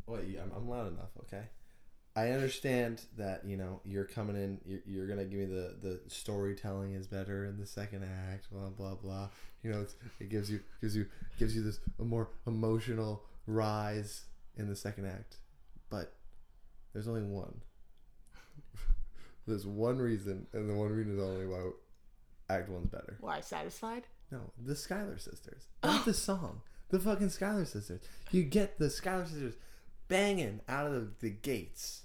[0.06, 1.44] wait, I'm, I'm loud enough, okay?
[2.18, 4.60] I understand that you know you're coming in.
[4.66, 8.50] You're, you're gonna give me the the storytelling is better in the second act.
[8.50, 9.28] Blah blah blah.
[9.62, 11.06] You know, it's, it gives you gives you
[11.38, 14.24] gives you this a more emotional rise
[14.56, 15.36] in the second act.
[15.90, 16.12] But
[16.92, 17.60] there's only one.
[19.46, 21.70] there's one reason, and the one reason is only why
[22.50, 23.16] Act One's better.
[23.20, 24.08] Why satisfied?
[24.32, 25.66] No, the Schuyler sisters.
[25.84, 25.92] Oh.
[25.92, 26.62] Not the song.
[26.88, 28.00] The fucking Schuyler sisters.
[28.32, 29.54] You get the Schuyler sisters
[30.08, 32.02] banging out of the gates,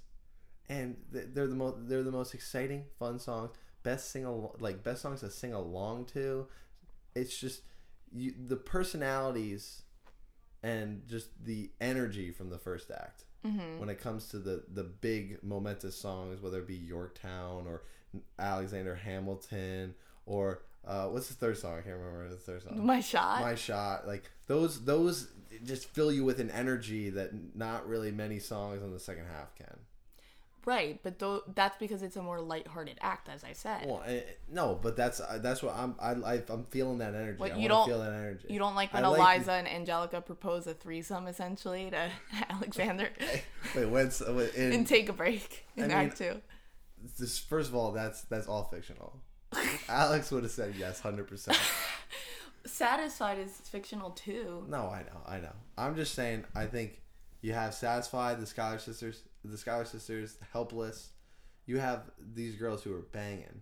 [0.73, 3.51] and they're the most they're the most exciting, fun songs.
[3.83, 6.47] Best sing al- like best songs to sing along to.
[7.15, 7.61] It's just
[8.11, 9.83] you the personalities
[10.63, 13.25] and just the energy from the first act
[13.79, 17.83] when it comes to the the big momentous songs, whether it be Yorktown or
[18.39, 21.73] Alexander Hamilton or uh, what's the third song?
[21.77, 22.85] I can't remember the third song.
[22.85, 23.41] My shot.
[23.41, 24.07] My shot.
[24.07, 25.27] Like those those
[25.65, 29.53] just fill you with an energy that not really many songs on the second half
[29.55, 29.77] can.
[30.65, 31.21] Right, but
[31.55, 33.85] that's because it's a more lighthearted act, as I said.
[33.85, 37.37] Well, eh, no, but that's uh, that's what I'm I, I I'm feeling that energy.
[37.37, 38.47] What, I you don't- feel that energy.
[38.49, 42.09] you don't like when I like- Eliza and Angelica propose a threesome, essentially, to
[42.49, 43.09] Alexander,
[43.75, 44.21] Wait, when's
[44.55, 46.41] in, and take a break in I mean- Act Two.
[47.19, 47.37] this?
[47.39, 49.19] First of all, that's that's all fictional.
[49.89, 51.59] Alex would have said yes, hundred percent.
[52.65, 54.65] Satisfied is fictional too.
[54.69, 55.51] No, I know, I know.
[55.77, 56.45] I'm just saying.
[56.55, 57.01] I think
[57.41, 61.09] you have satisfied the Schuyler Sisters, the Schuyler Sisters, helpless.
[61.65, 62.03] You have
[62.33, 63.61] these girls who are banging.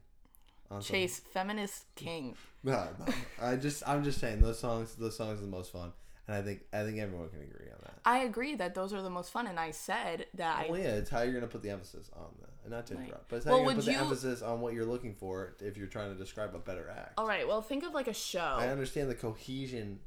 [0.82, 2.36] Chase, feminist king.
[2.64, 3.14] No, no.
[3.42, 4.94] I just, I'm just saying those songs.
[4.94, 5.92] Those songs are the most fun,
[6.28, 7.96] and I think, I think everyone can agree on that.
[8.06, 10.84] I agree that those are the most fun, and I said that Well, I.
[10.84, 13.06] yeah, it's how you're gonna put the emphasis on the, and not to Right.
[13.08, 15.16] interrupt, but it's how Well, you're gonna put you- the emphasis on what you're looking
[15.16, 17.14] for if you're trying to describe a better act.
[17.18, 18.40] All right, well, think of like a show.
[18.60, 20.00] I understand the cohesion,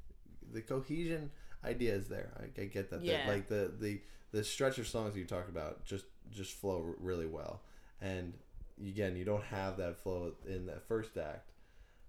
[0.52, 1.32] the cohesion
[1.64, 2.30] idea is there.
[2.38, 3.00] I, I get that.
[3.00, 3.24] that, Yeah.
[3.26, 4.00] like the the
[4.34, 7.62] the stretch of songs you talked about just just flow really well,
[8.00, 8.34] and
[8.84, 11.50] again, you don't have that flow in that first act,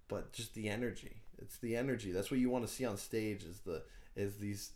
[0.08, 1.16] but just the energy.
[1.38, 2.12] It's the energy.
[2.12, 3.44] That's what you want to see on stage.
[3.44, 3.82] Is the
[4.16, 4.72] is these,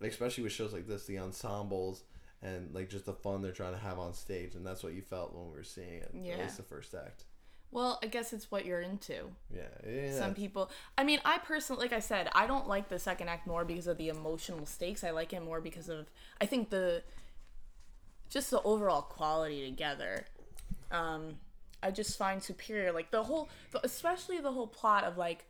[0.00, 2.02] especially with shows like this, the ensembles.
[2.40, 5.02] And like just the fun they're trying to have on stage, and that's what you
[5.02, 6.12] felt when we were seeing it.
[6.14, 6.42] At Yeah.
[6.42, 7.24] least the first act.
[7.70, 9.30] Well, I guess it's what you're into.
[9.54, 10.18] Yeah, yeah.
[10.18, 13.46] Some people, I mean, I personally, like I said, I don't like the second act
[13.46, 15.04] more because of the emotional stakes.
[15.04, 16.06] I like it more because of,
[16.40, 17.02] I think the,
[18.30, 20.24] just the overall quality together.
[20.90, 21.36] Um,
[21.82, 22.90] I just find superior.
[22.92, 25.44] Like the whole, the, especially the whole plot of like.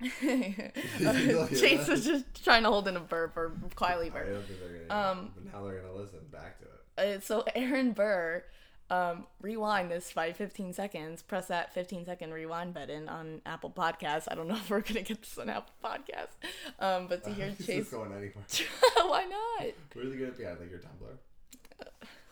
[0.20, 4.26] Chase was just trying to hold in a burp or quietly I burp.
[4.32, 5.10] don't think they're gonna.
[5.10, 7.16] Um, but now they're gonna listen back to it.
[7.16, 8.42] Uh, so Aaron Burr,
[8.92, 11.22] um, rewind this by 15 seconds.
[11.22, 14.28] Press that 15 second rewind button on Apple Podcasts.
[14.30, 16.36] I don't know if we're gonna get this on Apple Podcasts,
[16.78, 18.44] um, but to hear this Chase, going anywhere?
[19.06, 19.72] why not?
[19.94, 20.46] Where's it gonna be?
[20.46, 21.88] I think your Tumblr.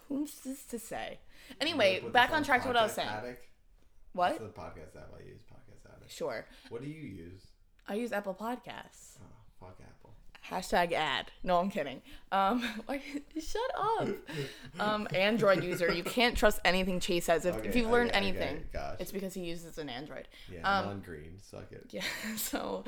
[0.08, 1.18] Who's this to say?
[1.60, 3.08] Anyway, back on track to what I was saying.
[3.08, 3.46] Addict?
[4.12, 4.38] What?
[4.38, 5.40] That's the podcast app I use.
[5.42, 6.12] Podcast Addict.
[6.12, 6.44] Sure.
[6.68, 7.46] What do you use?
[7.88, 9.18] I use Apple Podcasts.
[9.18, 9.26] Oh,
[9.60, 9.99] fuck Apple.
[10.50, 11.30] Hashtag ad.
[11.44, 12.02] No, I'm kidding.
[12.32, 12.62] Um,
[13.40, 14.08] shut up.
[14.80, 17.44] Um, Android user, you can't trust anything Chase says.
[17.44, 18.64] If, if you've learned okay, okay, anything,
[18.98, 20.26] it's because he uses an Android.
[20.52, 21.38] Yeah, Um, I'm on green.
[21.40, 21.86] Suck it.
[21.90, 22.02] Yeah.
[22.36, 22.84] So,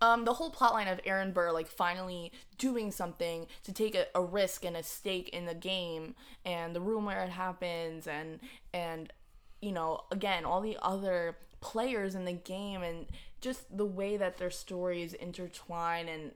[0.00, 4.22] um, the whole plotline of Aaron Burr like finally doing something to take a, a
[4.22, 8.40] risk and a stake in the game, and the room where it happens, and
[8.72, 9.12] and
[9.60, 13.06] you know again all the other players in the game, and
[13.40, 16.32] just the way that their stories intertwine, and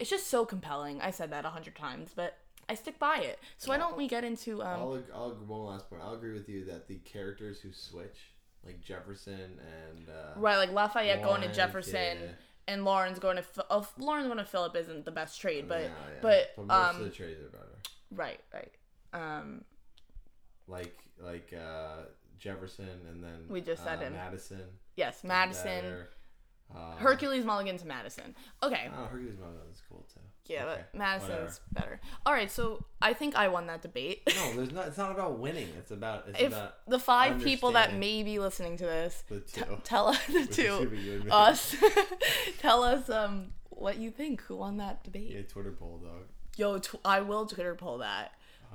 [0.00, 1.00] it's just so compelling.
[1.00, 3.38] I said that a hundred times, but I stick by it.
[3.58, 4.80] So why don't we get into um?
[4.80, 6.02] I'll, I'll one last point.
[6.04, 8.32] I'll agree with you that the characters who switch,
[8.64, 12.28] like Jefferson and uh, Right, like Lafayette going to Jefferson, yeah.
[12.68, 15.88] and Laurens going to oh, Laurens going to Philip isn't the best trade, but yeah,
[15.88, 16.18] yeah.
[16.22, 17.76] but, most um of the trades are better.
[18.12, 18.72] right right
[19.12, 19.64] um
[20.66, 22.02] Like like uh,
[22.38, 24.12] Jefferson and then We just said uh, him.
[24.14, 24.62] Madison.
[24.96, 26.06] yes Madison.
[26.74, 28.34] Uh, Hercules Mulligan to Madison.
[28.62, 28.88] Okay.
[28.96, 30.20] Oh, Hercules Mulligan is cool too.
[30.46, 31.60] Yeah, Okay, but Madison's whatever.
[31.72, 32.00] better.
[32.26, 34.22] All right, so I think I won that debate.
[34.34, 34.88] No, there's not.
[34.88, 35.68] It's not about winning.
[35.78, 36.24] It's about.
[36.28, 40.08] It's if about the five people that may be listening to this the t- tell
[40.08, 41.30] us the Which is gonna two be you and me.
[41.30, 41.76] us
[42.58, 45.30] tell us um what you think who won that debate.
[45.34, 46.26] Yeah, Twitter poll, dog.
[46.56, 48.32] Yo, tw- I will Twitter poll that.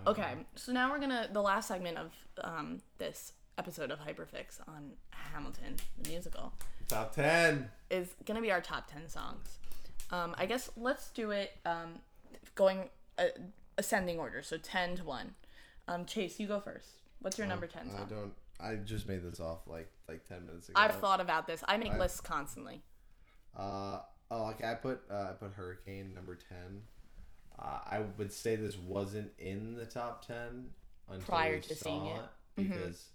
[0.08, 2.12] Okay, so now we're gonna the last segment of
[2.44, 6.54] um this episode of Hyperfix on Hamilton the musical
[6.88, 7.70] Top ten.
[7.90, 9.58] is gonna be our top ten songs.
[10.12, 12.00] Um, I guess let's do it um
[12.56, 13.26] going uh,
[13.78, 15.36] ascending order, so ten to one.
[15.88, 16.88] Um, Chase, you go first.
[17.22, 18.06] What's your number ten song?
[18.06, 18.34] I don't.
[18.60, 20.80] I just made this off like like ten minutes ago.
[20.80, 21.64] I've thought about this.
[21.68, 22.82] I make I- lists constantly.
[23.58, 24.00] Uh
[24.32, 24.70] oh, okay.
[24.70, 26.82] I put uh, I put Hurricane number ten.
[27.58, 30.72] Uh, I would say this wasn't in the top ten
[31.10, 32.22] until Prior we to saw seeing it.
[32.60, 32.72] Mm-hmm.
[32.72, 33.06] because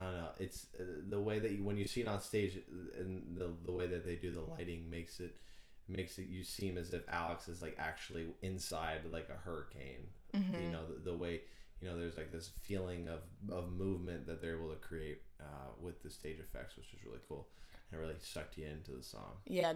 [0.00, 0.28] I don't know.
[0.38, 3.50] It's uh, the way that you, when you see it on stage uh, and the
[3.64, 5.36] the way that they do the lighting makes it
[5.88, 10.06] makes it you seem as if Alex is like actually inside like a hurricane.
[10.34, 10.62] Mm-hmm.
[10.62, 11.40] You know the, the way
[11.80, 13.20] you know there's like this feeling of
[13.52, 17.20] of movement that they're able to create uh, with the stage effects, which is really
[17.28, 17.48] cool.
[17.90, 19.38] And it really sucked you into the song.
[19.46, 19.72] Yeah,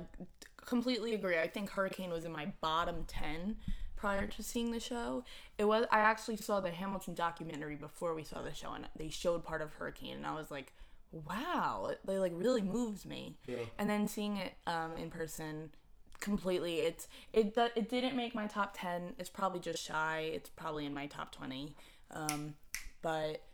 [0.56, 1.38] completely agree.
[1.38, 3.56] I think Hurricane was in my bottom 10
[4.02, 5.22] prior to seeing the show.
[5.58, 9.08] It was I actually saw the Hamilton documentary before we saw the show and they
[9.08, 10.72] showed part of Hurricane and I was like,
[11.12, 13.36] "Wow, they like really moved me."
[13.78, 15.70] And then seeing it um, in person
[16.18, 19.14] completely it's it it didn't make my top 10.
[19.20, 20.32] It's probably just shy.
[20.34, 21.72] It's probably in my top 20.
[22.10, 22.54] Um,
[23.02, 23.44] but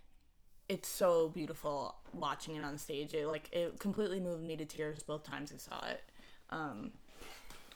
[0.71, 3.13] it's so beautiful watching it on stage.
[3.13, 6.03] It like it completely moved me to tears both times I saw it.
[6.49, 6.93] Um,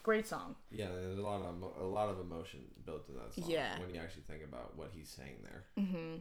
[0.03, 0.57] great song.
[0.71, 3.45] Yeah, there's a lot of a lot of emotion built in that song.
[3.49, 3.79] Yeah.
[3.81, 5.65] When you actually think about what he's saying there.
[5.79, 6.17] Mm-hmm.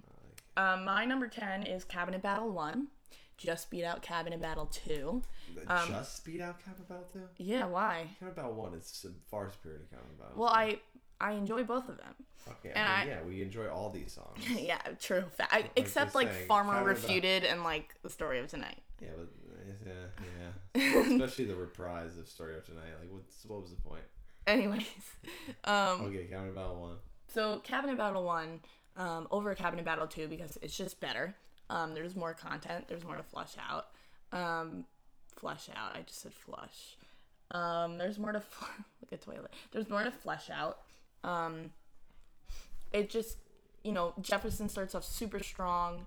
[0.57, 2.87] Um, my number ten is Cabinet Battle One.
[3.37, 5.23] Just beat out Cabinet Battle Two.
[5.67, 7.21] Um, Just speed out Cabinet Battle two.
[7.37, 8.07] Yeah, why?
[8.19, 10.33] Cabinet Battle one is far superior to Cabinet Battle.
[10.37, 10.49] Well.
[10.49, 10.79] I
[11.19, 12.15] I enjoy both of them.
[12.49, 14.39] okay, and I mean, I- yeah, we enjoy all these songs.
[14.59, 15.23] yeah, true.
[15.37, 18.79] Fa- I, except like Farmer Battle- Refuted and like the story of tonight.
[18.99, 19.27] yeah, but
[19.85, 19.93] yeah,
[20.75, 21.01] yeah.
[21.13, 22.91] Especially the reprise of Story of Tonight.
[22.99, 24.03] Like, what's what was the point?
[24.47, 24.85] Anyways,
[25.65, 26.95] um, Okay, Cabinet Battle one.
[27.33, 28.59] So Cabinet Battle One
[28.97, 31.35] um, over Cabinet Battle Two because it's just better.
[31.69, 32.85] Um, there's more content.
[32.87, 33.87] There's more to flush out.
[34.33, 34.85] Um,
[35.37, 35.95] flush out.
[35.95, 36.97] I just said flush.
[37.51, 38.65] Um, there's more to fl-
[39.01, 39.53] look at toilet.
[39.71, 40.79] There's more to flesh out.
[41.23, 41.71] Um,
[42.91, 43.37] it just
[43.83, 46.05] you know Jefferson starts off super strong,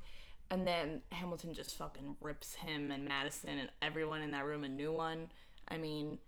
[0.54, 4.68] and then Hamilton just fucking rips him and Madison and everyone in that room a
[4.68, 5.26] new one.
[5.66, 6.18] I mean,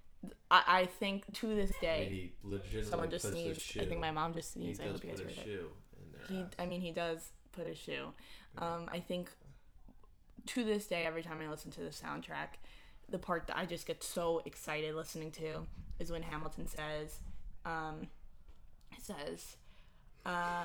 [0.50, 2.08] I, I think to this day.
[2.10, 3.78] mean, he legitimately Someone just sneezed.
[3.80, 4.82] I think my mom just sneezed.
[4.82, 5.44] I hope you guys heard it.
[5.44, 5.68] shoe
[6.02, 6.44] in there.
[6.44, 7.20] He, I mean, he does
[7.52, 8.08] put a shoe.
[8.58, 9.30] Um, I think
[10.46, 12.58] to this day, every time I listen to the soundtrack,
[13.08, 15.68] the part that I just get so excited listening to
[16.00, 17.20] is when Hamilton says,
[17.64, 18.08] um,
[18.90, 19.56] it says,
[20.24, 20.64] uh,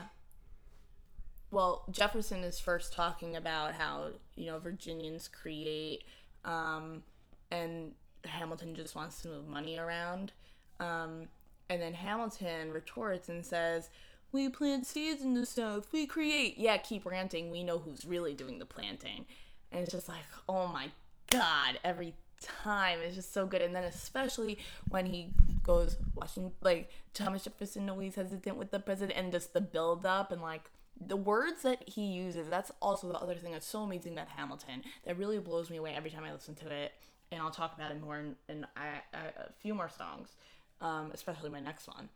[1.52, 6.04] well, Jefferson is first talking about how, you know, Virginians create,
[6.46, 7.04] um,
[7.52, 7.92] and
[8.26, 10.32] Hamilton just wants to move money around.
[10.80, 11.28] Um,
[11.70, 13.90] and then Hamilton retorts and says,
[14.32, 15.92] We plant seeds in the South.
[15.92, 16.58] We create.
[16.58, 17.52] Yeah, keep ranting.
[17.52, 19.26] We know who's really doing the planting.
[19.72, 20.90] And it's just like, oh my
[21.30, 23.00] God, every time.
[23.02, 23.62] It's just so good.
[23.62, 24.58] And then especially
[24.90, 25.30] when he
[25.64, 30.32] goes watching, like, Thomas Jefferson always hesitant with the president and just the build up
[30.32, 30.70] and like,
[31.06, 34.84] the words that he uses, that's also the other thing that's so amazing about Hamilton
[35.06, 36.94] that really blows me away every time I listen to it.
[37.32, 40.36] And I'll talk about it more in, in I, I, a few more songs,
[40.82, 42.10] um, especially my next one.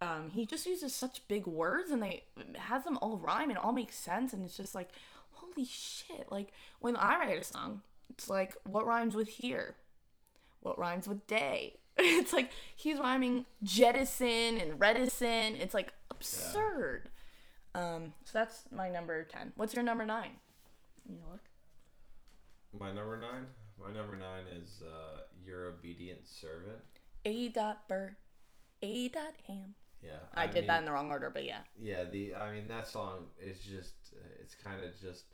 [0.00, 2.22] Um, he just uses such big words and they
[2.56, 4.32] has them all rhyme and all make sense.
[4.32, 4.90] And it's just like,
[5.32, 6.30] holy shit.
[6.30, 9.74] Like when I write a song, it's like, what rhymes with here?
[10.60, 11.74] What rhymes with day?
[12.00, 15.56] It's like he's rhyming jettison and reticent.
[15.56, 17.08] It's like absurd.
[17.74, 19.52] Um, so that's my number 10.
[19.56, 20.30] What's your number 9?
[21.08, 21.40] You look.
[22.78, 23.46] My number nine.
[23.80, 26.78] My number nine is uh, "Your Obedient Servant."
[27.24, 28.16] A dot burr,
[28.82, 29.74] A dot ham.
[30.02, 31.60] Yeah, I, did mean, that in the wrong order, but yeah.
[31.80, 33.94] Yeah, the I mean that song is just
[34.40, 35.24] it's kind of just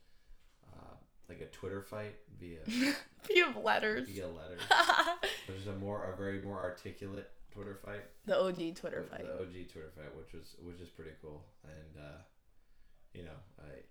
[0.72, 0.94] uh,
[1.28, 4.08] like a Twitter fight via via letters.
[4.08, 4.60] via letters.
[5.48, 8.04] There's a more a very more articulate Twitter fight.
[8.26, 9.26] the OG Twitter the, fight.
[9.26, 12.18] the OG Twitter fight, which was which is pretty cool, and uh,
[13.14, 13.86] you know, I,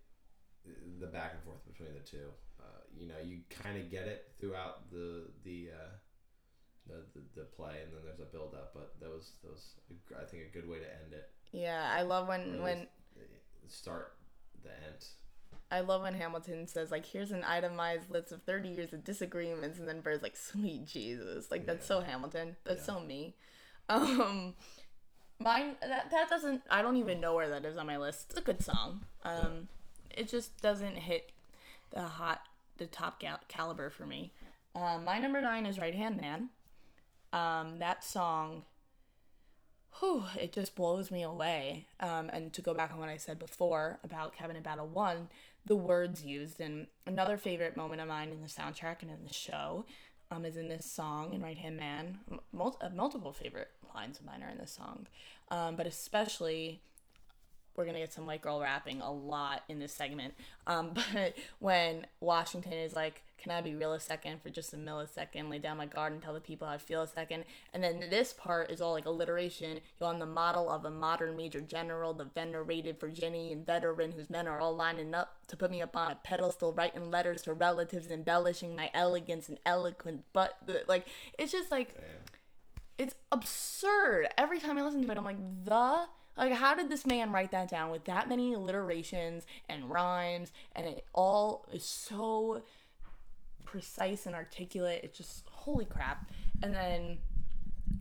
[0.99, 2.27] the back and forth between the two.
[2.59, 5.93] Uh, you know, you kind of get it throughout the the, uh,
[6.87, 8.71] the the the play, and then there's a build up.
[8.73, 9.75] But that was that was
[10.15, 11.29] I think a good way to end it.
[11.51, 13.21] Yeah, I love when when uh,
[13.67, 14.13] start
[14.61, 15.05] the end.
[15.71, 19.79] I love when Hamilton says like, "Here's an itemized list of 30 years of disagreements,"
[19.79, 22.55] and then Burr's like, "Sweet Jesus!" Like that's so Hamilton.
[22.63, 23.35] That's so me.
[23.89, 24.53] Um,
[25.39, 26.61] mine that that doesn't.
[26.69, 28.27] I don't even know where that is on my list.
[28.29, 29.05] It's a good song.
[29.23, 29.67] Um,
[30.09, 31.31] it just doesn't hit
[31.91, 32.41] the hot,
[32.77, 34.31] the top gal- caliber for me.
[34.75, 36.49] Um, my number nine is Right Hand Man.
[37.31, 38.63] Um, that song
[39.99, 41.87] whew, it just blows me away.
[41.99, 45.29] Um, and to go back on what I said before about Cabinet Battle 1,
[45.65, 49.33] the words used, and another favorite moment of mine in the soundtrack and in the
[49.33, 49.85] show
[50.31, 52.19] um, is in this song in Right Hand Man.
[52.51, 55.07] Mul- uh, multiple favorite lines of mine are in this song,
[55.49, 56.81] um, but especially
[57.75, 60.33] we're gonna get some white girl rapping a lot in this segment.
[60.67, 64.77] Um, but when Washington is like, "Can I be real a second for just a
[64.77, 65.49] millisecond?
[65.49, 67.45] Lay down my guard and tell the people how I feel a second.
[67.73, 69.79] And then this part is all like alliteration.
[69.99, 74.47] You're on the model of a modern major general, the venerated Virginian veteran whose men
[74.47, 78.07] are all lining up to put me up on a pedestal, writing letters to relatives,
[78.11, 80.23] embellishing my elegance and eloquent.
[80.31, 81.07] But like,
[81.39, 81.95] it's just like
[82.97, 84.27] it's absurd.
[84.37, 87.51] Every time I listen to it, I'm like, the like, how did this man write
[87.51, 92.63] that down with that many alliterations and rhymes, and it all is so
[93.65, 95.01] precise and articulate?
[95.03, 96.31] It's just holy crap.
[96.63, 97.19] And then,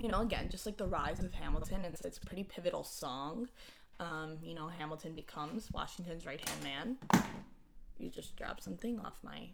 [0.00, 3.48] you know, again, just like the rise of Hamilton, it's it's a pretty pivotal song.
[4.00, 7.24] Um, you know, Hamilton becomes Washington's right hand man.
[7.98, 9.48] You just dropped something off my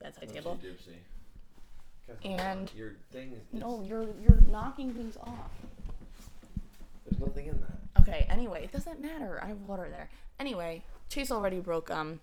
[0.00, 0.58] bedside table.
[0.62, 0.96] Dipsy.
[2.24, 5.50] And- your thing is No, you're you're knocking things off.
[7.04, 8.00] there's nothing in that.
[8.02, 9.40] Okay, anyway, it doesn't matter.
[9.42, 10.08] I have water there.
[10.38, 12.20] Anyway, Chase already broke um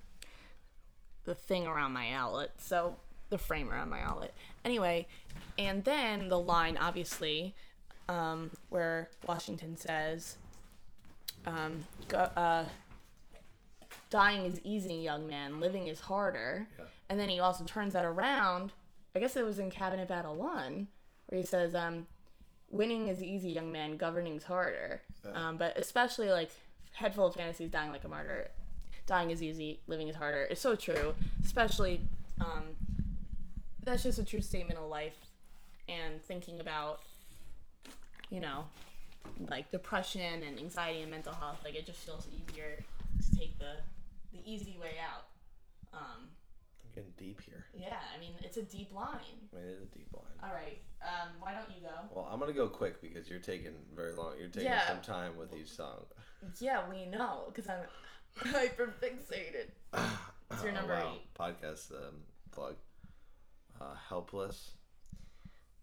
[1.25, 2.95] the thing around my outlet, so
[3.29, 4.33] the frame around my outlet.
[4.65, 5.07] Anyway,
[5.57, 7.53] and then the line obviously
[8.09, 10.37] um where Washington says
[11.45, 12.65] um go, uh
[14.09, 16.67] dying is easy, young man, living is harder.
[16.77, 16.85] Yeah.
[17.09, 18.71] And then he also turns that around.
[19.15, 20.87] I guess it was in Cabinet Battle 1
[21.27, 22.07] where he says um
[22.73, 23.95] winning is easy, young man.
[23.95, 25.01] Governing's harder.
[25.33, 26.49] Um, but especially like
[26.93, 28.49] head full of fantasies, dying like a martyr.
[29.05, 30.47] Dying is easy, living is harder.
[30.49, 31.13] It's so true.
[31.43, 32.01] Especially,
[32.41, 32.63] um,
[33.83, 35.15] that's just a true statement of life.
[35.87, 37.01] And thinking about,
[38.29, 38.65] you know,
[39.49, 42.83] like depression and anxiety and mental health, like it just feels easier
[43.21, 43.75] to take the
[44.31, 45.25] the easy way out.
[45.93, 46.29] Um,
[46.95, 47.65] getting deep here.
[47.73, 49.07] yeah, I mean it's a deep line.
[49.53, 50.23] I mean, it is a deep line.
[50.43, 51.93] All right, um, why don't you go?
[52.15, 54.33] Well, I'm gonna go quick because you're taking very long.
[54.39, 54.87] You're taking Yeah.
[54.87, 56.05] some time with each song.
[56.59, 57.83] Yeah, we know because I'm
[58.51, 59.69] hyper fixated.
[60.51, 61.13] It's your Oh, number wow.
[61.15, 61.33] eight.
[61.33, 62.15] Podcast um,
[62.51, 62.75] plug.
[63.81, 64.71] Uh, Helpless.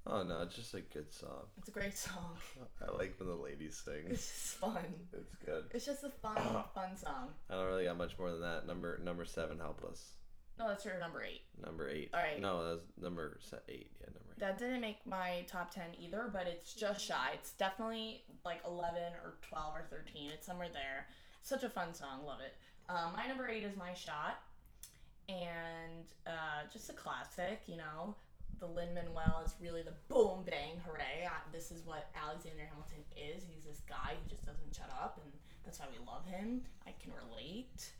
[0.06, 1.44] Oh no, it's just a good song.
[1.58, 2.36] It's a great song.
[2.86, 4.04] I like when the ladies sing.
[4.08, 4.76] It's just fun.
[5.12, 5.64] It's good.
[5.72, 6.36] It's just a fun,
[6.74, 7.28] fun song.
[7.50, 8.66] I don't really got much more than that.
[8.66, 10.12] Number number seven, Helpless.
[10.58, 11.42] No, that's your number eight.
[11.62, 12.10] Number eight.
[12.12, 12.40] All right.
[12.40, 13.90] No, that's number eight.
[14.00, 14.40] Yeah, number eight.
[14.40, 17.30] That didn't make my top 10 either, but it's just shy.
[17.34, 20.30] It's definitely like 11 or 12 or 13.
[20.32, 21.06] It's somewhere there.
[21.42, 22.24] Such a fun song.
[22.26, 22.54] Love it.
[22.88, 24.40] Um, my number eight is My Shot.
[25.28, 28.16] And uh, just a classic, you know.
[28.58, 31.26] The Lin Manuel is really the boom bang hooray.
[31.52, 33.44] This is what Alexander Hamilton is.
[33.48, 35.32] He's this guy who just doesn't shut up, and
[35.64, 36.60] that's why we love him.
[36.86, 37.90] I can relate.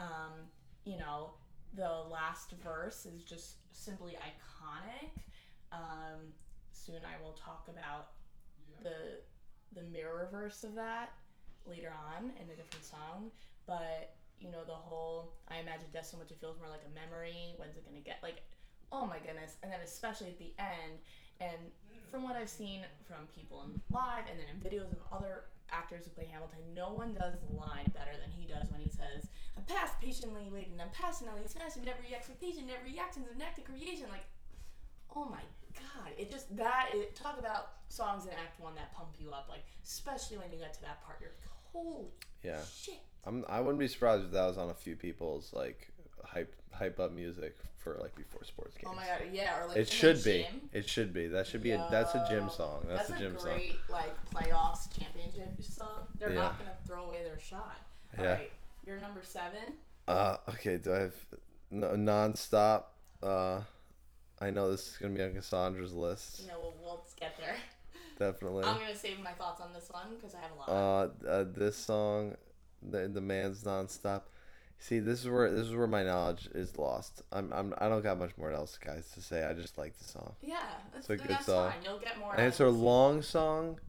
[0.00, 0.48] Um,
[0.84, 1.34] you know,
[1.74, 5.10] the last verse is just simply iconic.
[5.72, 6.32] Um,
[6.72, 8.08] soon I will talk about
[8.82, 9.20] the
[9.74, 11.12] the mirror verse of that
[11.66, 13.30] later on in a different song.
[13.66, 16.94] But you know the whole I imagine death so much it feels more like a
[16.94, 17.54] memory.
[17.56, 18.42] When's it gonna get like?
[18.92, 19.56] Oh my goodness!
[19.62, 21.02] And then especially at the end,
[21.40, 21.58] and
[22.10, 26.04] from what I've seen from people in live and then in videos of other actors
[26.04, 29.28] who play Hamilton, no one does the line better than he does when he says,
[29.56, 30.74] "I'm past patiently waiting.
[30.80, 34.24] I'm passionately smashing every expectation, every reaction's an act of creation." Like
[35.14, 35.40] oh my
[35.72, 39.46] god it just that it talk about songs in act one that pump you up
[39.48, 42.06] like especially when you get to that part you're like holy
[42.42, 42.60] Yeah.
[42.78, 43.44] shit I'm.
[43.48, 45.88] I wouldn't be surprised if that was on a few people's like
[46.24, 48.88] hype hype up music for like before sports games.
[48.92, 50.46] oh my god yeah or like It should be.
[50.72, 51.28] It should be.
[51.28, 51.70] That should be.
[51.70, 52.84] A, that's a gym song.
[52.88, 53.52] That's, that's a gym song.
[53.54, 56.40] great like playoffs championship song they're Yeah.
[56.42, 57.76] not gonna throw away their shot
[58.14, 58.20] Yeah.
[58.20, 58.52] all right
[58.86, 59.74] you're number seven
[60.08, 60.76] Uh, okay.
[60.78, 61.14] Do I have
[61.70, 62.84] no, nonstop?
[63.22, 63.60] Uh,
[64.40, 66.40] I know this is gonna be on Cassandra's list.
[66.40, 67.56] you know we'll, we'll get there
[68.18, 68.64] Definitely.
[68.64, 71.44] i'm gonna save my thoughts on this one because i have a lot Uh, uh,
[71.54, 72.36] this song,
[72.82, 74.22] the the man's nonstop.
[74.78, 77.22] See, this is where this is where my knowledge is lost.
[77.32, 79.42] I'm, I'm I don't got much more else, guys, to say.
[79.42, 80.58] I just like the song, yeah
[80.92, 81.70] that's, a good that's song.
[81.72, 83.80] fine you'll get more and it's a long song.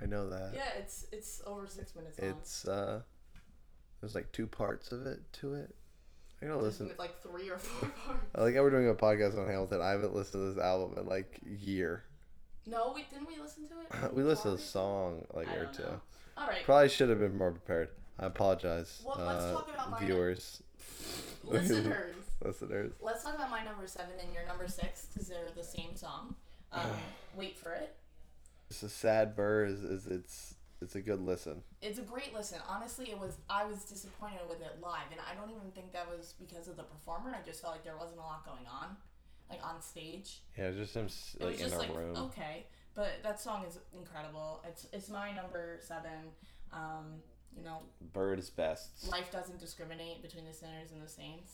[0.00, 0.52] I know that.
[0.54, 3.00] yeah it's it's over six minutes long It's uh,
[4.06, 5.74] there's like two parts of it to it.
[6.40, 6.86] I gotta listen.
[6.86, 8.24] With like three or four parts.
[8.36, 9.80] I like how we're doing a podcast on Hamilton.
[9.82, 12.04] I haven't listened to this album in like a year.
[12.66, 14.12] No, we didn't we listen to it?
[14.14, 14.66] we listened to the Before?
[14.70, 15.82] song like a or two.
[15.82, 16.00] know.
[16.38, 16.62] All right.
[16.64, 17.88] Probably should have been more prepared.
[18.18, 20.62] I apologize, Well, let's uh, talk about my- viewers,
[21.44, 22.14] Listeners.
[22.44, 22.92] listeners.
[23.02, 26.34] Let's talk about my number seven and your number six because they're the same song.
[26.72, 26.82] Um,
[27.36, 27.94] wait for it.
[28.70, 29.64] It's a sad burr.
[29.66, 31.62] Is, is it's it's a good listen.
[31.80, 32.58] It's a great listen.
[32.68, 33.36] Honestly, it was.
[33.48, 36.76] I was disappointed with it live, and I don't even think that was because of
[36.76, 37.34] the performer.
[37.34, 38.96] I just felt like there wasn't a lot going on,
[39.50, 40.42] like on stage.
[40.56, 41.08] Yeah, it was just him
[41.46, 42.16] like in just a like room.
[42.16, 44.62] okay, but that song is incredible.
[44.68, 46.32] It's it's my number seven.
[46.72, 47.22] Um,
[47.56, 47.78] you know,
[48.12, 49.10] Bird is best.
[49.10, 51.52] life doesn't discriminate between the sinners and the saints.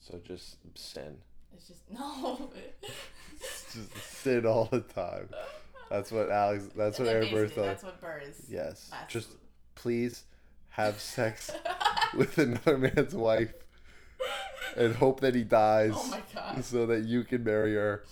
[0.00, 1.16] So just sin.
[1.54, 2.50] It's just no.
[3.34, 5.28] It's just sin all the time.
[5.92, 6.68] That's what Alex.
[6.74, 7.68] That's what then Aaron Burr basically thought.
[7.68, 8.46] That's what Burr is.
[8.48, 8.90] Yes.
[9.08, 9.28] Just
[9.74, 10.24] please
[10.70, 11.50] have sex
[12.16, 13.52] with another man's wife
[14.76, 16.64] and hope that he dies Oh my god.
[16.64, 18.04] so that you can marry her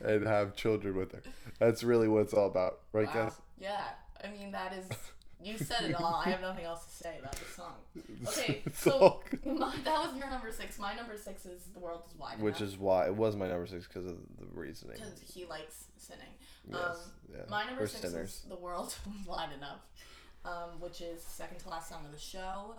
[0.00, 1.22] and have children with her.
[1.58, 3.12] That's really what it's all about, right, Wow.
[3.24, 3.32] guys?
[3.58, 3.82] Yeah.
[4.22, 4.86] I mean, that is.
[5.44, 6.22] You said it all.
[6.24, 7.74] I have nothing else to say about the song.
[8.28, 10.78] Okay, so my, that was your number six.
[10.78, 12.42] My number six is "The World Is Wide Enough.
[12.42, 14.96] Which Enough" is why it was my number six because of the reasoning.
[14.96, 16.32] because he likes sinning.
[16.66, 16.96] Yes, um,
[17.30, 17.42] yeah.
[17.50, 18.30] My number We're six sinners.
[18.30, 19.80] is "The World Is Wide Enough,"
[20.46, 22.74] um, which is second to last song of the show.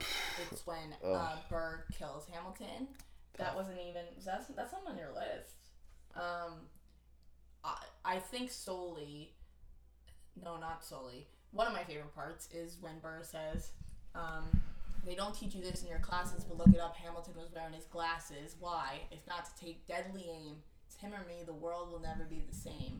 [0.51, 1.35] It's when uh.
[1.49, 2.87] Burr kills Hamilton.
[3.37, 5.55] That wasn't even that's that's not on your list.
[6.15, 6.61] Um,
[7.63, 9.33] I I think solely.
[10.43, 11.27] No, not solely.
[11.51, 13.71] One of my favorite parts is when Burr says,
[14.13, 14.61] um,
[15.05, 16.95] "They don't teach you this in your classes, but look it up.
[16.95, 18.55] Hamilton was wearing his glasses.
[18.59, 19.01] Why?
[19.11, 21.43] If not to take deadly aim, it's him or me.
[21.45, 22.99] The world will never be the same."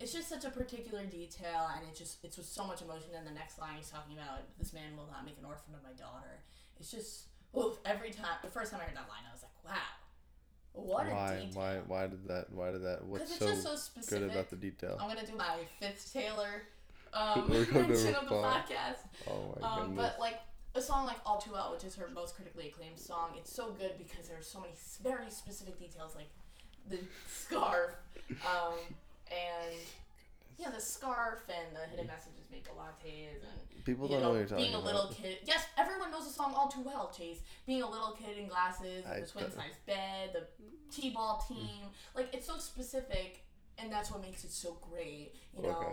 [0.00, 3.10] It's just such a particular detail, and it just it's with so much emotion.
[3.16, 5.84] And the next line he's talking about, "This man will not make an orphan of
[5.84, 6.42] my daughter."
[6.80, 8.38] It's just oof, every time.
[8.42, 9.72] The first time I heard that line, I was like, "Wow,
[10.72, 11.40] what a Why?
[11.40, 11.78] detail!" Why?
[11.86, 12.50] Why did that?
[12.50, 13.04] Why did that?
[13.04, 13.62] What's so, just
[13.94, 14.98] so good about the detail?
[15.00, 16.66] I'm gonna do my fifth Taylor
[17.12, 17.76] um, mention
[18.14, 18.98] of the podcast.
[19.28, 19.96] Oh my Um, goodness!
[20.14, 20.40] but like
[20.74, 23.70] a song like All Too Well, which is her most critically acclaimed song, it's so
[23.72, 26.28] good because there's so many very specific details, like
[26.88, 27.90] the scarf,
[28.30, 28.74] um,
[29.30, 29.74] and
[30.58, 34.30] yeah, the scarf and the hidden messages make the lattes and People don't know, know,
[34.32, 34.86] what you're talking being a about.
[34.94, 35.38] little kid.
[35.44, 37.38] Yes, everyone knows the song all too well, Chase.
[37.66, 40.46] Being a little kid in glasses, I the twin size bed, the
[40.94, 41.86] t-ball team.
[42.14, 43.40] Like it's so specific,
[43.78, 45.32] and that's what makes it so great.
[45.56, 45.68] You know.
[45.70, 45.92] Okay.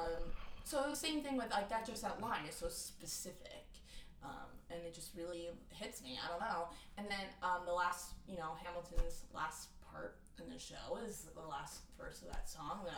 [0.00, 0.22] Um,
[0.64, 1.86] so the same thing with like that.
[1.86, 3.66] Just that line is so specific,
[4.22, 6.18] um, and it just really hits me.
[6.22, 6.68] I don't know.
[6.98, 11.46] And then um, the last, you know, Hamilton's last part in the show is the
[11.48, 12.80] last verse of that song.
[12.84, 12.92] The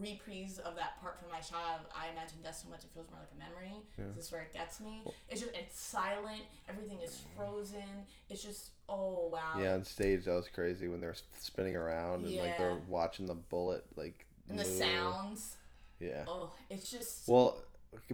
[0.00, 1.80] reprise of that part from my child.
[1.94, 3.82] I imagine death so much it feels more like a memory.
[4.14, 5.02] This is where it gets me.
[5.28, 6.42] It's just it's silent.
[6.68, 8.04] Everything is frozen.
[8.28, 9.54] It's just oh wow.
[9.60, 13.26] Yeah, on stage that was crazy when they were spinning around and like they're watching
[13.26, 14.72] the bullet like And the move.
[14.72, 15.56] sounds.
[16.00, 16.24] Yeah.
[16.28, 17.28] Oh, it's just.
[17.28, 17.58] Well,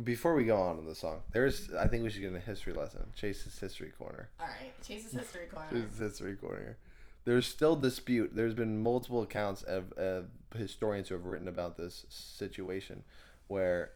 [0.04, 2.72] before we go on to the song, there's I think we should get a history
[2.72, 3.06] lesson.
[3.16, 4.28] Chase's history corner.
[4.40, 5.68] all right, Chase's history corner.
[5.70, 6.76] Chase's history corner.
[7.24, 8.34] There's still dispute.
[8.34, 10.26] There's been multiple accounts of, of
[10.56, 13.04] historians who have written about this situation,
[13.46, 13.90] where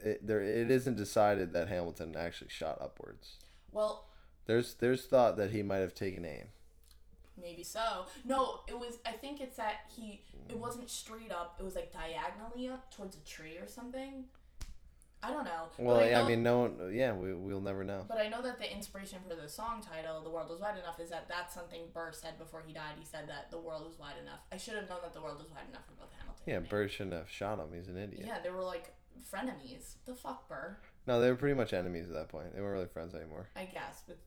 [0.00, 3.36] it, there it isn't decided that Hamilton actually shot upwards.
[3.72, 4.06] Well,
[4.46, 6.48] There's there's thought that he might have taken aim.
[7.40, 8.06] Maybe so.
[8.24, 8.98] No, it was.
[9.06, 10.22] I think it's that he.
[10.48, 11.56] It wasn't straight up.
[11.58, 14.24] It was like diagonally up towards a tree or something.
[15.20, 15.66] I don't know.
[15.78, 16.92] Well, I, yeah, know, I mean, no one.
[16.94, 18.04] Yeah, we we'll never know.
[18.06, 21.00] But I know that the inspiration for the song title, "The World Is Wide Enough,"
[21.00, 22.94] is that that's something Burr said before he died.
[22.98, 24.40] He said that the world is wide enough.
[24.52, 26.44] I should have known that the world is wide enough for both Hamilton.
[26.46, 26.60] Yeah.
[26.60, 27.66] Burr shouldn't have shot him.
[27.74, 28.24] He's an idiot.
[28.26, 28.94] Yeah, they were like
[29.32, 29.94] frenemies.
[30.06, 30.76] The fuck, Burr.
[31.06, 32.54] No, they were pretty much enemies at that point.
[32.54, 33.48] They weren't really friends anymore.
[33.56, 34.18] I guess, but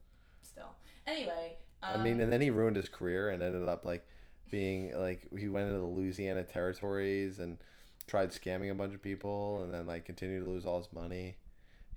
[0.42, 0.76] still.
[1.08, 1.58] Anyway.
[1.84, 4.06] I Um, mean, and then he ruined his career and ended up like
[4.50, 7.58] being like he went into the Louisiana territories and
[8.08, 11.38] tried scamming a bunch of people and then like continued to lose all his money.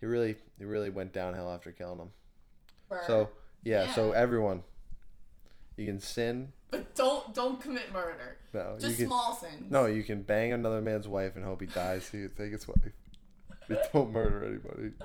[0.00, 2.10] He really he really went downhill after killing him.
[2.88, 3.02] Burr.
[3.06, 3.28] So
[3.64, 4.62] yeah, so everyone,
[5.76, 6.52] you can sin.
[6.70, 8.36] but don't don't commit murder.
[8.52, 9.06] No, Just you can.
[9.06, 9.70] small sins.
[9.70, 12.04] No, you can bang another man's wife and hope he dies.
[12.10, 12.78] So you take his wife.
[13.66, 14.92] But don't murder anybody.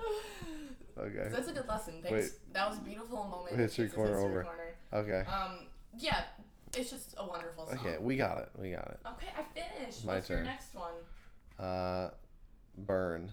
[0.97, 1.30] Okay.
[1.32, 1.93] That's a good lesson.
[2.03, 2.11] Thanks.
[2.11, 2.32] Wait.
[2.53, 3.55] That was a beautiful moment.
[3.55, 4.43] History corner over.
[4.43, 4.68] corner.
[4.93, 5.23] Okay.
[5.29, 5.67] Um,
[5.97, 6.23] yeah,
[6.75, 7.77] it's just a wonderful song.
[7.79, 8.49] Okay, we got it.
[8.57, 8.99] We got it.
[9.05, 10.05] Okay, I finished.
[10.05, 10.47] My What's your turn.
[10.47, 10.93] next one?
[11.59, 12.09] Uh,
[12.77, 13.31] burn.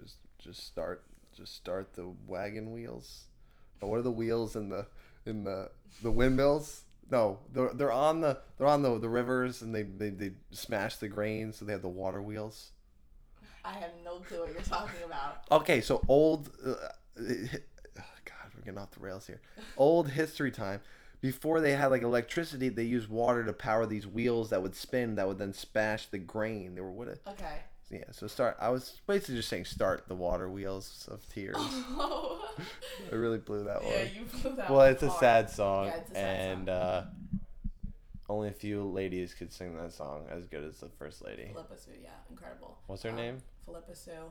[0.00, 1.04] Just just start
[1.36, 3.24] just start the wagon wheels.
[3.82, 4.86] Oh, what are the wheels in the
[5.26, 5.70] in the
[6.02, 6.82] the windmills?
[7.10, 10.96] No, they're they're on the they're on the the rivers and they they, they smash
[10.96, 12.72] the grain so they have the water wheels.
[13.64, 15.42] I have no clue what you're talking about.
[15.50, 16.50] Okay, so old.
[16.64, 16.74] Uh,
[18.68, 19.40] getting off the rails here.
[19.76, 20.80] Old history time.
[21.20, 25.16] Before they had like electricity, they used water to power these wheels that would spin
[25.16, 26.74] that would then smash the grain.
[26.74, 27.08] They were what?
[27.08, 27.56] A, Okay.
[27.90, 28.04] yeah.
[28.12, 28.56] So start.
[28.60, 31.56] I was basically just saying start the water wheels of tears.
[31.58, 32.44] Oh.
[33.12, 33.92] I really blew that one.
[33.92, 35.20] yeah, you blew that Well, it's a hard.
[35.20, 36.74] sad song, Yeah, it's a sad and song.
[36.76, 37.06] uh,
[38.28, 41.48] only a few ladies could sing that song as good as the first lady.
[41.52, 42.78] Phillipa Soo, yeah, incredible.
[42.86, 43.38] What's her Um, name?
[43.64, 44.30] Phillipa Soo.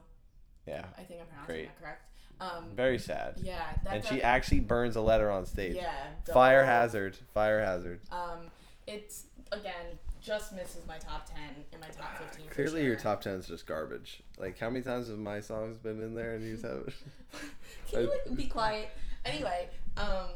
[0.68, 1.68] Yeah, I think I'm pronouncing Great.
[1.68, 2.04] that correct.
[2.40, 3.36] Um, very sad.
[3.42, 5.76] yeah, that and she actually burns a letter on stage.
[5.76, 7.18] yeah, Fire hazard.
[7.34, 8.00] Fire hazard.
[8.12, 8.52] Um,
[8.86, 12.48] it's again just misses my top ten in my top fifteen.
[12.50, 14.22] Clearly, your top ten is just garbage.
[14.38, 16.94] Like, how many times have my songs been in there and you have?
[17.92, 18.90] Can you like, be quiet?
[19.26, 19.68] Anyway,
[19.98, 20.28] um,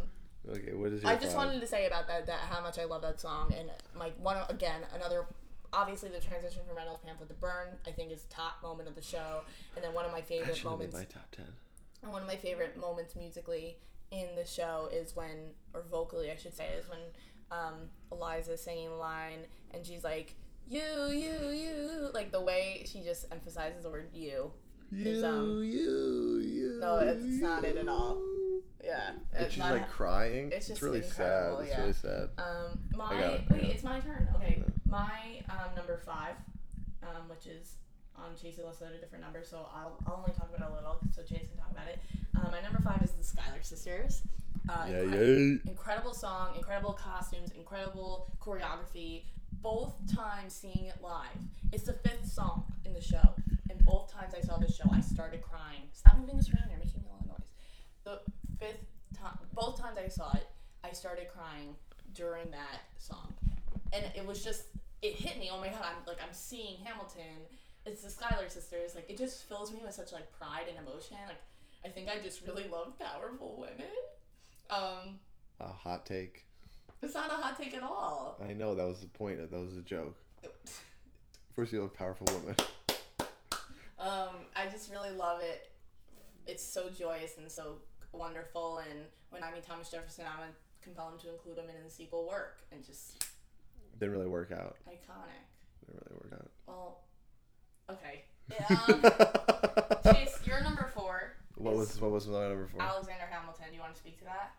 [0.49, 1.11] Okay, what is your?
[1.11, 1.45] I just five?
[1.45, 4.37] wanted to say about that that how much I love that song and like one
[4.49, 5.25] again another.
[5.73, 9.01] Obviously, the transition from Reynolds Pamphlet to Burn, I think, is top moment of the
[9.01, 9.41] show,
[9.75, 10.95] and then one of my favorite should have been moments.
[10.95, 11.45] my top ten.
[12.03, 13.77] And one of my favorite moments musically
[14.11, 16.99] in the show is when, or vocally, I should say, is when
[17.51, 17.75] um,
[18.11, 19.39] Eliza's singing the line
[19.71, 20.35] and she's like,
[20.67, 24.51] "You, you, you," like the way she just emphasizes the word "you."
[24.93, 26.77] Is, um, you, you.
[26.81, 28.21] no, it's not it at all.
[28.83, 30.47] Yeah, And she's not- like crying.
[30.47, 31.09] it's It's, just really sad.
[31.51, 31.79] incredible, It's yeah.
[31.81, 32.29] really sad.
[32.37, 33.69] Um, my it, wait, it.
[33.75, 34.27] it's my turn.
[34.35, 36.35] Okay, my um, number five,
[37.03, 37.75] um, which is
[38.23, 40.75] on Chasey Let's Load a different number, so I'll, I'll only talk about it a
[40.75, 41.99] little, so Chase can talk about it.
[42.35, 44.21] Uh, my number five is the Schuyler Sisters.
[44.69, 45.71] Uh, Yeah, incre- yeah.
[45.71, 49.23] Incredible song, incredible costumes, incredible choreography.
[49.61, 51.37] Both times seeing it live.
[51.71, 53.35] It's the fifth song in the show,
[53.69, 55.81] and both times I saw the show, I started crying.
[55.93, 56.69] Stop moving this around.
[56.69, 57.47] You're making a lot of noise.
[58.03, 58.19] The
[58.59, 58.85] fifth
[59.17, 60.47] time, both times I saw it,
[60.83, 61.75] I started crying
[62.13, 63.33] during that song,
[63.93, 64.63] and it was just
[65.01, 65.49] it hit me.
[65.51, 65.81] Oh my god!
[65.83, 67.45] I'm like I'm seeing Hamilton.
[67.85, 68.95] It's the Schuyler sisters.
[68.95, 71.17] Like it just fills me with such like pride and emotion.
[71.27, 71.41] Like
[71.85, 73.91] I think I just really love powerful women.
[74.69, 75.19] Um,
[75.59, 76.45] A hot take.
[77.01, 78.39] it's not a hot take at all.
[78.47, 79.37] I know that was the point.
[79.39, 80.15] That was a joke.
[81.55, 82.55] First, you love powerful women.
[83.99, 85.69] Um, I just really love it.
[86.47, 87.75] It's so joyous and so
[88.13, 88.79] wonderful.
[88.89, 90.51] And when I meet Thomas Jefferson, I'm gonna
[90.81, 93.23] compel him to include him in the sequel work and just
[93.99, 94.77] Didn't really work out.
[94.87, 95.45] iconic.
[95.85, 96.49] Didn't really work out.
[96.67, 96.99] Well,
[97.93, 98.23] okay.
[98.69, 99.01] Um,
[100.13, 101.33] Chase, you're number four.
[101.55, 102.81] what was what was my number four?
[102.81, 103.65] Alexander Hamilton.
[103.69, 104.51] Do you want to speak to that?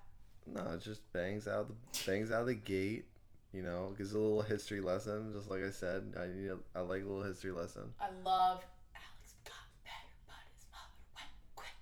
[0.47, 1.75] No, it just bangs out the
[2.11, 3.05] bangs out the gate.
[3.53, 5.33] You know, gives a little history lesson.
[5.35, 7.93] Just like I said, I need a, I like a little history lesson.
[8.01, 8.63] I love
[8.95, 11.77] Alex got better, but his mother went quick.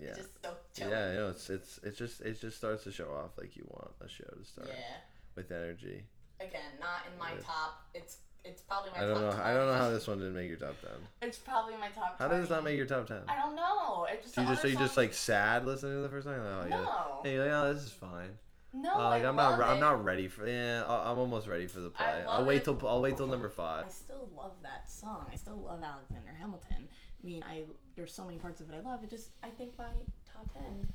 [0.00, 0.88] Yeah, Just so chill.
[0.88, 1.12] yeah.
[1.12, 3.90] You know, it's it's it just it just starts to show off like you want
[4.00, 4.96] a show to start Yeah.
[5.36, 6.04] with energy.
[6.40, 7.42] Again, not in my Yeah.
[7.44, 7.82] top.
[7.94, 9.42] It's it's probably my I don't top know.
[9.44, 10.90] I don't know how this one didn't make your top ten.
[11.22, 12.16] It's probably my top.
[12.18, 12.48] How does 20.
[12.48, 13.20] that make your top ten?
[13.28, 14.06] I don't know.
[14.10, 16.40] It just So you just so you just like sad listening to the first time?
[16.40, 16.76] Oh yeah.
[16.82, 17.20] No.
[17.22, 18.30] Hey, you're like, oh, this is fine.
[18.72, 19.58] No, Uh, like I I'm not.
[19.58, 20.46] re- I'm not ready for.
[20.46, 22.24] Yeah, I'm almost ready for the play.
[22.28, 22.64] I'll wait it.
[22.64, 22.80] till.
[22.86, 23.86] I'll wait till number five.
[23.86, 25.26] I still love that song.
[25.32, 26.88] I still love Alexander Hamilton.
[27.22, 27.64] I mean, I
[27.96, 29.02] there's so many parts of it I love.
[29.02, 29.86] It just I think my
[30.32, 30.86] top ten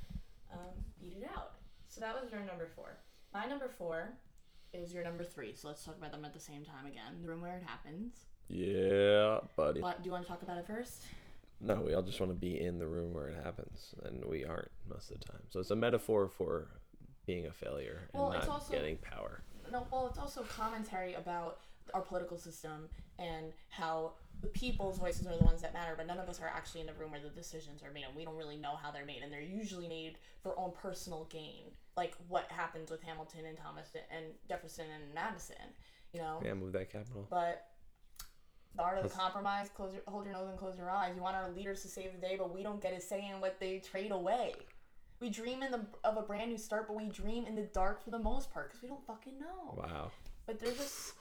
[0.53, 0.59] um,
[1.01, 1.55] beat it out.
[1.89, 2.97] So that was your number four.
[3.33, 4.13] My number four
[4.75, 5.53] is your number three.
[5.55, 7.21] So let's talk about them at the same time again.
[7.21, 8.13] The room where it happens.
[8.47, 9.81] Yeah, buddy.
[9.81, 11.03] What, do you want to talk about it first?
[11.61, 14.45] No, we all just want to be in the room where it happens, and we
[14.45, 15.41] aren't most of the time.
[15.49, 16.67] So it's a metaphor for
[17.25, 19.41] being a failure and Well, it's not also- getting power.
[19.71, 21.59] No, well, it's also commentary about
[21.93, 26.19] our political system and how the people's voices are the ones that matter, but none
[26.19, 28.35] of us are actually in the room where the decisions are made, and we don't
[28.35, 32.45] really know how they're made, and they're usually made for own personal gain, like what
[32.49, 35.55] happens with Hamilton and Thomas and Jefferson and Madison,
[36.13, 36.41] you know.
[36.43, 37.27] Yeah, move that capital.
[37.29, 37.67] But
[38.75, 41.13] the art of the That's- compromise, close your, hold your nose and close your eyes.
[41.15, 43.39] You want our leaders to save the day, but we don't get a say in
[43.39, 44.53] what they trade away.
[45.21, 48.03] We dream in the of a brand new start, but we dream in the dark
[48.03, 49.73] for the most part because we don't fucking know.
[49.77, 50.11] Wow.
[50.45, 51.13] But there's just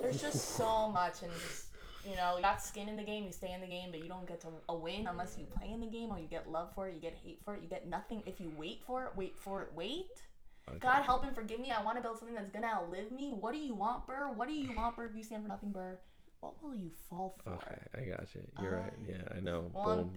[0.00, 1.66] there's just so much, and just
[2.08, 4.08] you know, you got skin in the game, you stay in the game, but you
[4.08, 6.70] don't get to a win unless you play in the game, or you get love
[6.74, 9.10] for it, you get hate for it, you get nothing if you wait for it.
[9.16, 9.68] Wait for it.
[9.74, 10.22] Wait.
[10.68, 10.78] Okay.
[10.80, 11.70] God help and forgive me.
[11.70, 13.34] I want to build something that's gonna outlive me.
[13.38, 14.30] What do you want, Burr?
[14.34, 15.06] What do you want, Burr?
[15.06, 15.98] If you stand for nothing, Burr,
[16.40, 17.54] what will you fall for?
[17.54, 18.42] Okay, I got you.
[18.60, 18.92] You're right.
[19.06, 19.70] Yeah, I know.
[19.74, 20.12] Boom.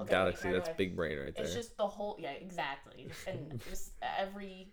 [0.00, 0.50] okay, Galaxy.
[0.50, 1.44] That's big brain right there.
[1.44, 4.68] It's just the whole, yeah, exactly, and just every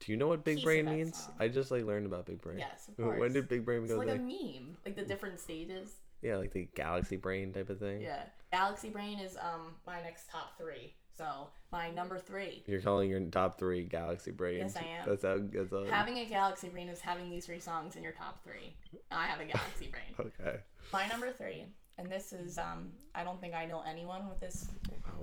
[0.00, 1.16] Do you know what big brain means?
[1.16, 1.34] song.
[1.38, 2.58] I just like learned about big brain.
[2.58, 3.20] yes, of course.
[3.20, 5.94] When did big brain It's go like a meme, like the different stages.
[6.22, 8.02] Yeah, like the galaxy brain type of thing.
[8.02, 8.22] Yeah,
[8.52, 10.94] Galaxy Brain is um my next top three.
[11.16, 12.62] So my number three.
[12.66, 14.58] You're calling your top three galaxy brain.
[14.58, 15.08] Yes, I am.
[15.08, 15.38] That's how.
[15.38, 15.84] That's how.
[15.84, 18.74] Having a Galaxy Brain is having these three songs in your top three.
[19.10, 20.32] I have a Galaxy Brain.
[20.40, 20.58] okay.
[20.92, 21.66] My number three
[22.00, 24.68] and this is um I don't think I know anyone with this.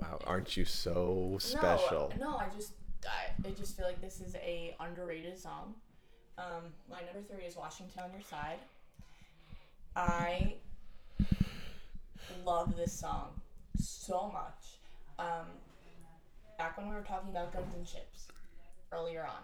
[0.00, 2.12] Wow, aren't you so special?
[2.18, 2.72] No, no, I just
[3.06, 5.74] I, I just feel like this is a underrated song.
[6.36, 8.58] Um, my number three is Washington on Your Side.
[9.96, 10.54] I
[12.44, 13.30] love this song
[13.78, 14.78] so much.
[15.18, 15.46] Um,
[16.56, 18.28] back when we were talking about Guns and Ships
[18.92, 19.42] earlier on,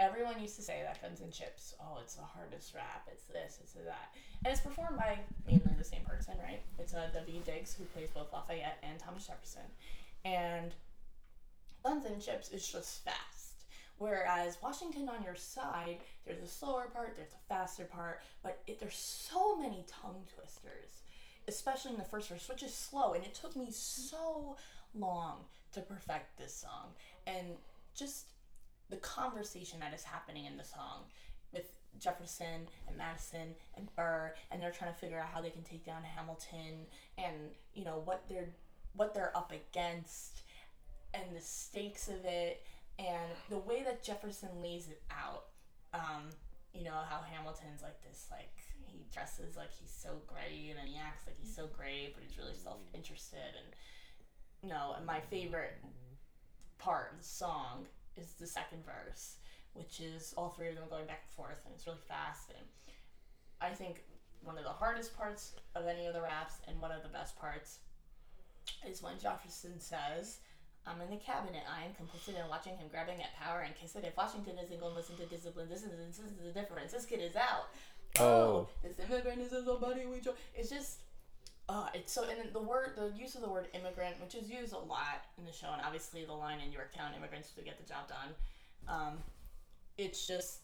[0.00, 3.58] everyone used to say that Guns and Ships, oh, it's the hardest rap, it's this,
[3.62, 4.14] it's that.
[4.44, 6.62] And it's performed by mainly the same person, right?
[6.78, 7.40] It's uh, W.
[7.44, 9.62] Diggs, who plays both Lafayette and Thomas Jefferson.
[10.24, 10.72] And
[11.82, 13.18] Guns and Ships is just fast.
[13.98, 18.80] Whereas Washington on your side, there's a slower part, there's a faster part, but it,
[18.80, 21.02] there's so many tongue twisters,
[21.46, 23.12] especially in the first verse, which is slow.
[23.12, 24.56] And it took me so
[24.94, 26.90] long to perfect this song.
[27.26, 27.48] And
[27.94, 28.26] just
[28.90, 31.04] the conversation that is happening in the song
[31.52, 35.62] with Jefferson and Madison and Burr, and they're trying to figure out how they can
[35.62, 36.86] take down Hamilton,
[37.18, 37.36] and
[37.74, 38.48] you know what they're
[38.94, 40.42] what they're up against,
[41.14, 42.64] and the stakes of it,
[42.98, 45.44] and the way that Jefferson lays it out.
[45.94, 46.30] Um,
[46.72, 48.56] you know how Hamilton's like this, like
[48.86, 52.38] he dresses like he's so great, and he acts like he's so great, but he's
[52.38, 55.78] really self interested, and no, and my favorite
[56.78, 57.86] part of the song
[58.16, 59.36] is the second verse,
[59.74, 62.50] which is all three of them going back and forth, and it's really fast.
[62.50, 62.66] And
[63.60, 64.04] I think
[64.42, 67.38] one of the hardest parts of any of the raps, and one of the best
[67.38, 67.78] parts,
[68.88, 70.38] is when Jefferson says,
[70.86, 71.62] I'm in the cabinet.
[71.70, 74.04] I am complicit in watching him grabbing at power and kiss it.
[74.04, 76.92] If Washington isn't going to listen to discipline, this is, this is the difference.
[76.92, 77.70] This kid is out.
[78.18, 78.68] Oh.
[78.82, 80.34] this immigrant is somebody we join.
[80.54, 80.98] It's just,
[81.68, 84.72] uh, it's so, and the word, the use of the word immigrant, which is used
[84.72, 87.88] a lot in the show, and obviously the line in Yorktown, immigrants to get the
[87.88, 88.34] job done.
[88.88, 89.18] Um,
[89.96, 90.60] it's just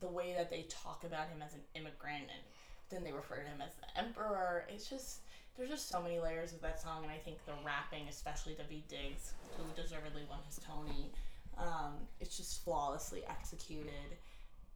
[0.00, 2.42] the way that they talk about him as an immigrant, and
[2.90, 4.66] then they refer to him as the emperor.
[4.68, 5.20] It's just
[5.56, 8.80] there's just so many layers of that song, and I think the rapping, especially W.
[8.88, 11.12] Diggs, who deservedly won his Tony,
[11.58, 14.16] um, it's just flawlessly executed.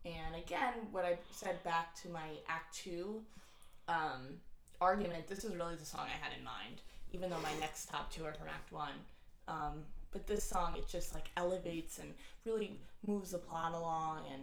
[0.04, 3.22] And again, what I said back to my Act Two
[3.88, 4.38] um,
[4.80, 8.12] argument, this is really the song I had in mind, even though my next top
[8.12, 8.94] two are from Act One.
[9.48, 12.12] Um, but this song, it just like elevates and
[12.44, 14.42] really moves the plot along, and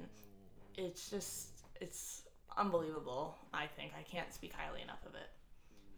[0.75, 2.23] it's just it's
[2.57, 3.37] unbelievable.
[3.53, 5.29] I think I can't speak highly enough of it.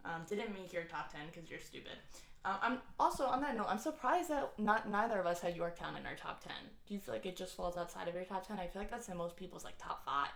[0.06, 1.98] Um, didn't make your top ten because you're stupid.
[2.46, 3.66] Um, I'm also on that note.
[3.68, 6.54] I'm surprised that not neither of us had Yorktown in our top ten.
[6.88, 8.60] Do you feel like it just falls outside of your top ten?
[8.60, 10.30] I feel like that's in most people's like top five.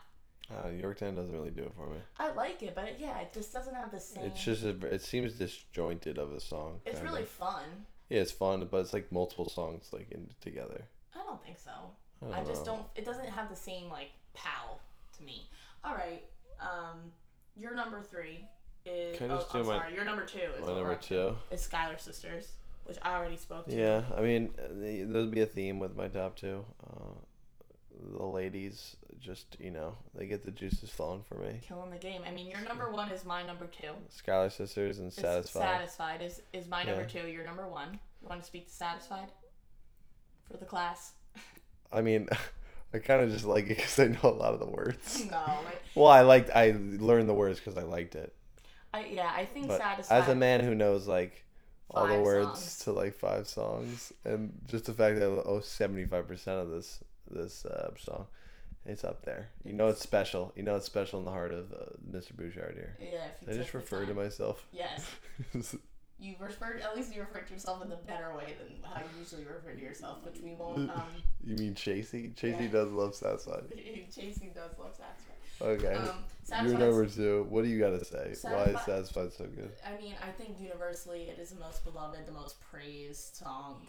[0.52, 1.98] Uh, Yorktown doesn't really do it for me.
[2.18, 4.26] I like it, but it, yeah, it just doesn't have the same.
[4.26, 6.82] It's just a, it seems disjointed of a song.
[6.88, 7.86] It's really fun.
[8.10, 10.86] yeah, it's fun, but it's like multiple songs like in together.
[11.14, 11.72] I don't think so.
[12.34, 12.74] I I, just know.
[12.74, 12.86] don't.
[12.96, 14.80] It doesn't have the same like pow
[15.18, 15.48] to me.
[15.84, 16.24] All right.
[16.60, 17.12] Um,
[17.56, 18.48] your number three
[18.86, 19.18] is.
[19.18, 19.94] Can I oh, just I'm do my- sorry.
[19.96, 21.36] Your number two is My number two.
[21.52, 22.54] Is Schuyler Sisters,
[22.86, 23.76] which I already spoke to.
[23.76, 26.66] Yeah, I mean, uh, the- there'll be a theme with my top two.
[26.86, 27.14] Uh,
[28.18, 31.60] the ladies just, you know, they get the juices flowing for me.
[31.62, 32.22] Killing the game.
[32.26, 33.92] I mean, your number one is my number two.
[34.10, 35.62] Schuyler Sisters and Satisfied.
[35.62, 37.22] Satisfied is, is my number Yeah.
[37.24, 37.28] two.
[37.28, 38.00] Your number one.
[38.22, 39.28] You want to speak to Satisfied
[40.50, 41.12] for the class?
[41.92, 42.30] I mean,
[42.94, 45.26] I kind of just like it because I know a lot of the words.
[45.30, 45.38] no.
[45.38, 45.64] I,
[45.96, 48.34] Well, I liked, I learned the words because I liked it.
[48.94, 49.32] I yeah.
[49.36, 50.22] I think But Satisfied.
[50.24, 51.46] as a man who knows like
[51.92, 52.80] all the words songs.
[52.86, 57.66] to like five songs, and just the fact that oh 75 percent of this this
[57.66, 58.26] uh, song,
[58.86, 59.50] it's up there.
[59.64, 60.52] You know it's special.
[60.56, 61.78] You know it's special in the heart of uh,
[62.12, 62.36] Mr.
[62.36, 62.98] Bouchard here.
[63.00, 63.26] Yeah.
[63.42, 64.66] If I just refer to myself?
[64.72, 65.06] Yes.
[66.22, 66.82] You referred.
[66.82, 69.72] At least you referred to yourself in a better way than how you usually refer
[69.72, 70.90] to yourself, which we won't.
[70.94, 71.04] Um,
[71.46, 72.36] you mean Chasey?
[72.36, 72.68] Chasey Yeah.
[72.68, 73.64] does love Satisfied.
[74.14, 75.29] Chasing does love Satisfied.
[75.62, 75.94] Okay.
[75.94, 77.46] Um, You're number two.
[77.50, 78.18] What do you got to say?
[78.18, 79.72] Why is Satisfied- Satisfied so good?
[79.86, 83.82] I mean, I think universally it is the most beloved, the most praised song.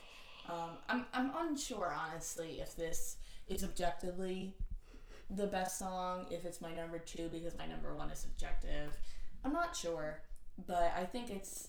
[0.49, 3.17] Um, I'm, I'm unsure, honestly, if this
[3.49, 4.55] is objectively
[5.31, 8.97] the best song, if it's my number two because my number one is subjective.
[9.45, 10.23] I'm not sure,
[10.67, 11.69] but I think it's.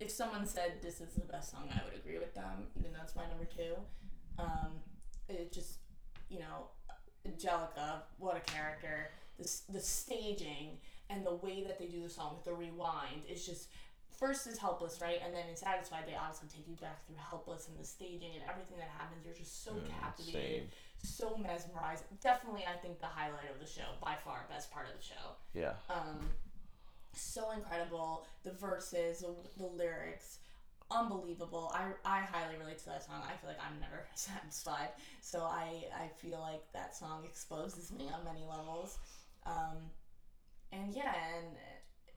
[0.00, 3.00] If someone said this is the best song, I would agree with them, even though
[3.04, 3.74] it's my number two.
[4.38, 4.80] Um,
[5.28, 5.74] it just,
[6.30, 6.68] you know,
[7.26, 9.10] Angelica, what a character.
[9.38, 13.44] The, the staging and the way that they do the song with the rewind is
[13.46, 13.68] just
[14.12, 17.68] first is helpless right and then in satisfied they obviously take you back through helpless
[17.68, 20.68] and the staging and everything that happens you're just so captivated
[21.02, 24.92] so mesmerized definitely i think the highlight of the show by far best part of
[24.94, 25.72] the show Yeah.
[25.88, 26.28] um,
[27.14, 28.26] so incredible.
[28.44, 30.38] The verses, the, the lyrics,
[30.90, 31.72] unbelievable.
[31.74, 33.22] I, I highly relate to that song.
[33.24, 34.88] I feel like I'm never satisfied.
[35.20, 38.98] So I, I feel like that song exposes me on many levels.
[39.46, 39.76] Um,
[40.72, 41.56] and yeah, and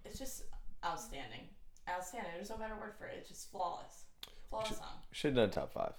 [0.05, 0.43] it's just
[0.85, 1.47] outstanding,
[1.89, 2.31] outstanding.
[2.35, 3.15] There's no better word for it.
[3.19, 4.05] It's just flawless,
[4.49, 5.01] flawless song.
[5.11, 5.93] Should have done top five.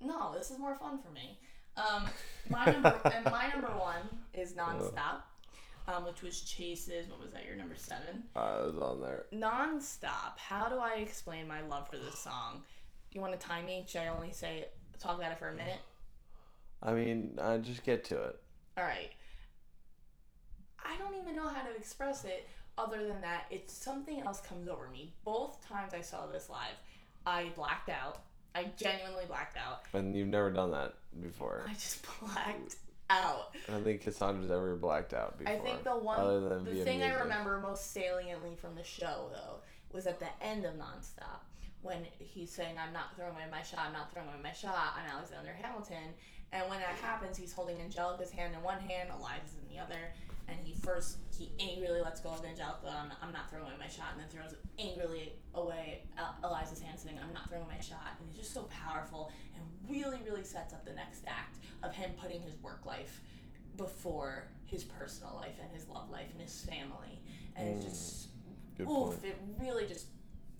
[0.00, 1.38] No, this is more fun for me.
[1.76, 2.06] Um,
[2.50, 4.02] my number and my number one
[4.34, 5.22] is nonstop,
[5.88, 7.08] um, which was Chase's.
[7.08, 7.44] What was that?
[7.44, 8.24] Your number seven.
[8.36, 9.26] I was on there.
[9.32, 10.36] Nonstop.
[10.36, 12.62] How do I explain my love for this song?
[13.12, 13.84] You want to time me?
[13.86, 14.66] Should I only say
[14.98, 15.80] talk about it for a minute?
[16.82, 18.40] I mean, uh, just get to it.
[18.76, 19.10] All right.
[20.84, 24.68] I don't even know how to express it other than that it's something else comes
[24.68, 25.12] over me.
[25.24, 26.76] Both times I saw this live,
[27.26, 28.22] I blacked out.
[28.54, 29.82] I genuinely blacked out.
[29.94, 31.64] And you've never done that before.
[31.68, 32.76] I just blacked
[33.12, 33.54] out.
[33.68, 35.52] I don't think Cassandra's ever blacked out before.
[35.52, 39.30] I think the one, other than the thing I remember most saliently from the show
[39.32, 39.56] though
[39.92, 41.40] was at the end of Nonstop
[41.82, 43.80] when he's saying, "I'm not throwing away my shot.
[43.86, 46.14] I'm not throwing away my shot." on Alexander Hamilton,
[46.52, 50.12] and when that happens, he's holding Angelica's hand in one hand, Eliza's in the other,
[50.48, 52.88] and he first he angrily lets go of Angelica.
[52.88, 56.04] I'm, I'm not throwing away my shot, and then throws angrily away
[56.44, 59.64] Eliza's hand, saying, "I'm not throwing away my shot." And he's just so powerful and
[59.88, 63.20] really, really sets up the next act of him putting his work life
[63.76, 67.20] before his personal life and his love life and his family.
[67.56, 68.28] And it's just,
[68.76, 69.24] Good oof, point.
[69.24, 70.06] it really just,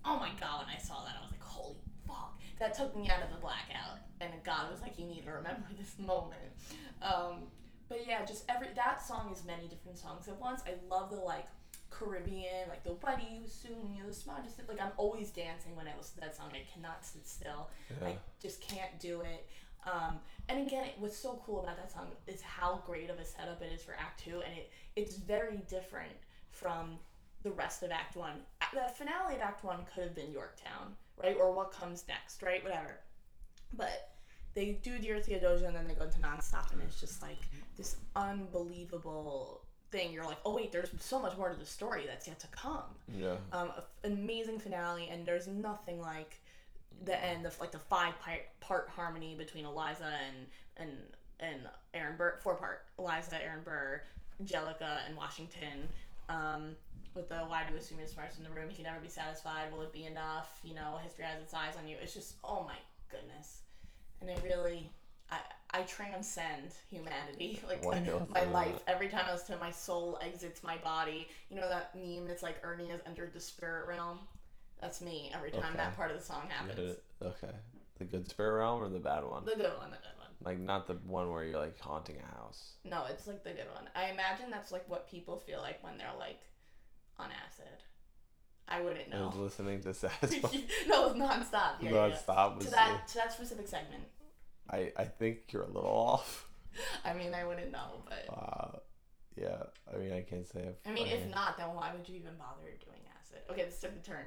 [0.04, 1.76] oh my god, when I saw that, I was like, holy
[2.06, 2.38] fuck.
[2.58, 3.98] That took me out of the blackout.
[4.20, 6.40] And God was like, you need to remember this moment.
[7.00, 7.44] Um,
[8.12, 10.62] yeah, just every, that song is many different songs at once.
[10.66, 11.46] I love the like,
[11.88, 15.76] Caribbean, like the what do you soon you the smile just like I'm always dancing
[15.76, 16.50] when I listen to that song.
[16.52, 17.68] I cannot sit still.
[18.04, 19.46] I just can't do it.
[19.86, 23.24] Um, and again, it, what's so cool about that song is how great of a
[23.24, 26.12] setup it is for Act Two, and it it's very different
[26.50, 26.98] from
[27.42, 28.40] the rest of Act One.
[28.72, 32.64] The finale of Act One could have been Yorktown, right, or what comes next, right,
[32.64, 33.00] whatever.
[33.74, 34.11] But
[34.54, 37.38] they do Dear Theodosia, and then they go into Nonstop, and it's just like
[37.76, 40.12] this unbelievable thing.
[40.12, 42.84] You're like, oh wait, there's so much more to the story that's yet to come
[43.14, 43.36] Yeah.
[43.52, 43.70] um,
[44.04, 46.40] amazing finale, and there's nothing like
[47.04, 48.14] the end of like the five
[48.60, 50.46] part, harmony between Eliza and
[50.76, 50.90] and
[51.40, 51.60] and
[51.94, 54.02] Aaron Burr, four part Eliza, Aaron Burr,
[54.40, 55.88] Angelica, and Washington.
[56.28, 56.76] Um,
[57.14, 58.70] with the why do you assume you're smartest in the room?
[58.70, 59.72] You can never be satisfied.
[59.72, 60.60] Will it be enough?
[60.62, 61.96] You know, history has its eyes on you.
[62.02, 62.76] It's just oh my
[63.10, 63.62] goodness,
[64.22, 64.90] and I really.
[65.30, 65.38] I,
[65.70, 68.28] I transcend humanity, like Why not?
[68.34, 68.80] my life.
[68.86, 71.26] Every time I listen to my soul exits my body.
[71.48, 72.26] You know that meme?
[72.28, 74.18] It's like Ernie has entered the spirit realm.
[74.82, 75.76] That's me every time Okay.
[75.78, 76.90] that part of the song Get happens.
[76.90, 77.04] it?
[77.24, 77.54] Okay.
[77.98, 79.46] The good spirit realm or the bad one?
[79.46, 80.28] The good one, the good one.
[80.44, 82.72] Like not the one where you're like haunting a house.
[82.84, 83.84] No, it's like the good one.
[83.94, 86.40] I imagine that's like what people feel like when they're like
[87.18, 87.82] on acid.
[88.72, 89.24] I wouldn't know.
[89.24, 90.48] I was listening to Satisfy
[90.88, 91.72] no, nonstop.
[91.80, 92.16] Yeah, yeah, yeah.
[92.16, 92.56] nonstop.
[92.56, 94.04] Was To that to that specific segment.
[94.70, 96.48] I I think you're a little off.
[97.04, 98.78] I mean, I wouldn't know, but Uh,
[99.36, 99.62] yeah.
[99.92, 100.60] I mean, I can't say.
[100.60, 103.40] If I mean, if not, then why would you even bother doing acid?
[103.50, 104.24] Okay, this took a turn.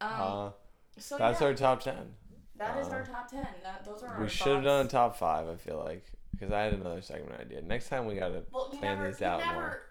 [0.00, 0.50] Um, uh,
[0.98, 2.14] so that's yeah, our top ten.
[2.56, 3.46] that is our uh, top ten.
[3.64, 5.48] That those are our We should have done a top five.
[5.48, 7.60] I feel like because I had another segment idea.
[7.62, 9.82] Next time we gotta Well, plan never, these out never more.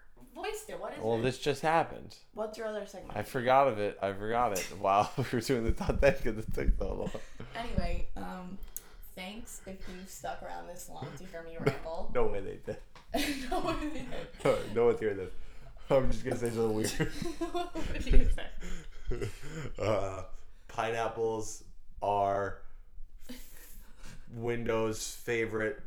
[0.42, 0.80] Voiced it.
[0.80, 1.22] What is Well, it?
[1.22, 2.16] this just happened.
[2.34, 3.16] What's your other segment?
[3.16, 3.98] I forgot of it.
[4.02, 7.10] I forgot it while we were doing the top ten because it took so long.
[7.56, 8.58] Anyway, um,
[9.14, 12.10] thanks if you stuck around this long to hear me ramble.
[12.14, 12.76] No way they did.
[13.50, 15.30] no, what did no one's hearing this.
[15.90, 16.90] I'm just gonna say something weird.
[17.52, 19.28] what did you say?
[19.82, 20.22] uh,
[20.68, 21.64] pineapples
[22.02, 22.58] are
[24.32, 25.80] Windows' favorite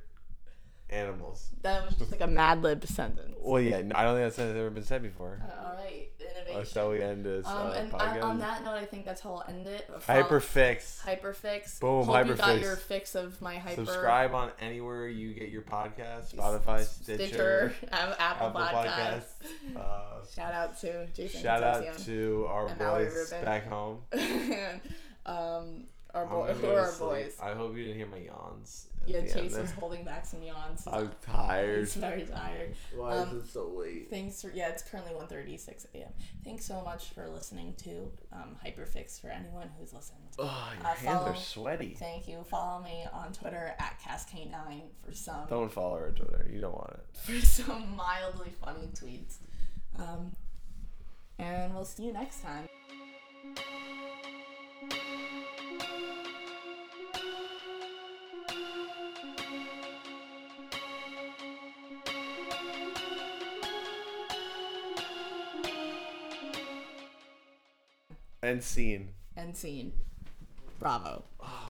[0.90, 1.50] animals.
[1.64, 3.36] That was just like a Mad Lib sentence.
[3.42, 5.42] Well, yeah, no, I don't think that sentence has ever been said before.
[5.44, 6.56] Uh, all right, innovation.
[6.56, 8.24] That's how we end this um, uh, and podcast.
[8.24, 9.90] on, that note, I think that's how I'll end it.
[10.00, 11.02] Follow- Hyperfix.
[11.04, 11.80] Hyperfix.
[11.80, 12.62] Boom, Hope you got Hyperfix.
[12.62, 13.86] your fix of my hyper.
[13.86, 16.36] Subscribe on anywhere you get your podcast.
[16.36, 18.84] Spotify, Stitcher, Stitcher, Apple, Apple Podcasts.
[18.86, 19.76] Podcasts.
[19.76, 21.42] Uh, Shout out to Jason.
[21.42, 24.00] shout out to our And boys back home.
[25.26, 27.38] um, our I'm boy, who are our boys?
[27.42, 28.88] I hope you didn't hear my yawns.
[29.06, 29.64] Yeah, the end Chase there.
[29.66, 30.88] is holding back some yawns.
[30.92, 31.80] I'm tired.
[31.80, 32.74] He's very tired.
[32.96, 34.10] Why Um, is it so late?
[34.10, 36.10] Thanks for yeah, it's currently 1:36 a.m.
[36.46, 40.20] Thanks so much for listening to um, Hyperfix for anyone who's listened.
[40.40, 40.44] Oh,
[40.78, 41.96] your uh, hands follow- are sweaty.
[42.00, 42.44] Thank you.
[42.50, 46.48] Follow me on Twitter at cassk9 for some Don't follow her Twitter.
[46.50, 47.06] You don't want it.
[47.42, 49.38] for some mildly funny tweets.
[50.00, 50.32] Um,
[51.40, 52.70] and we'll see you next time.
[68.44, 69.14] And scene.
[69.38, 69.94] End scene.
[70.78, 71.24] Bravo.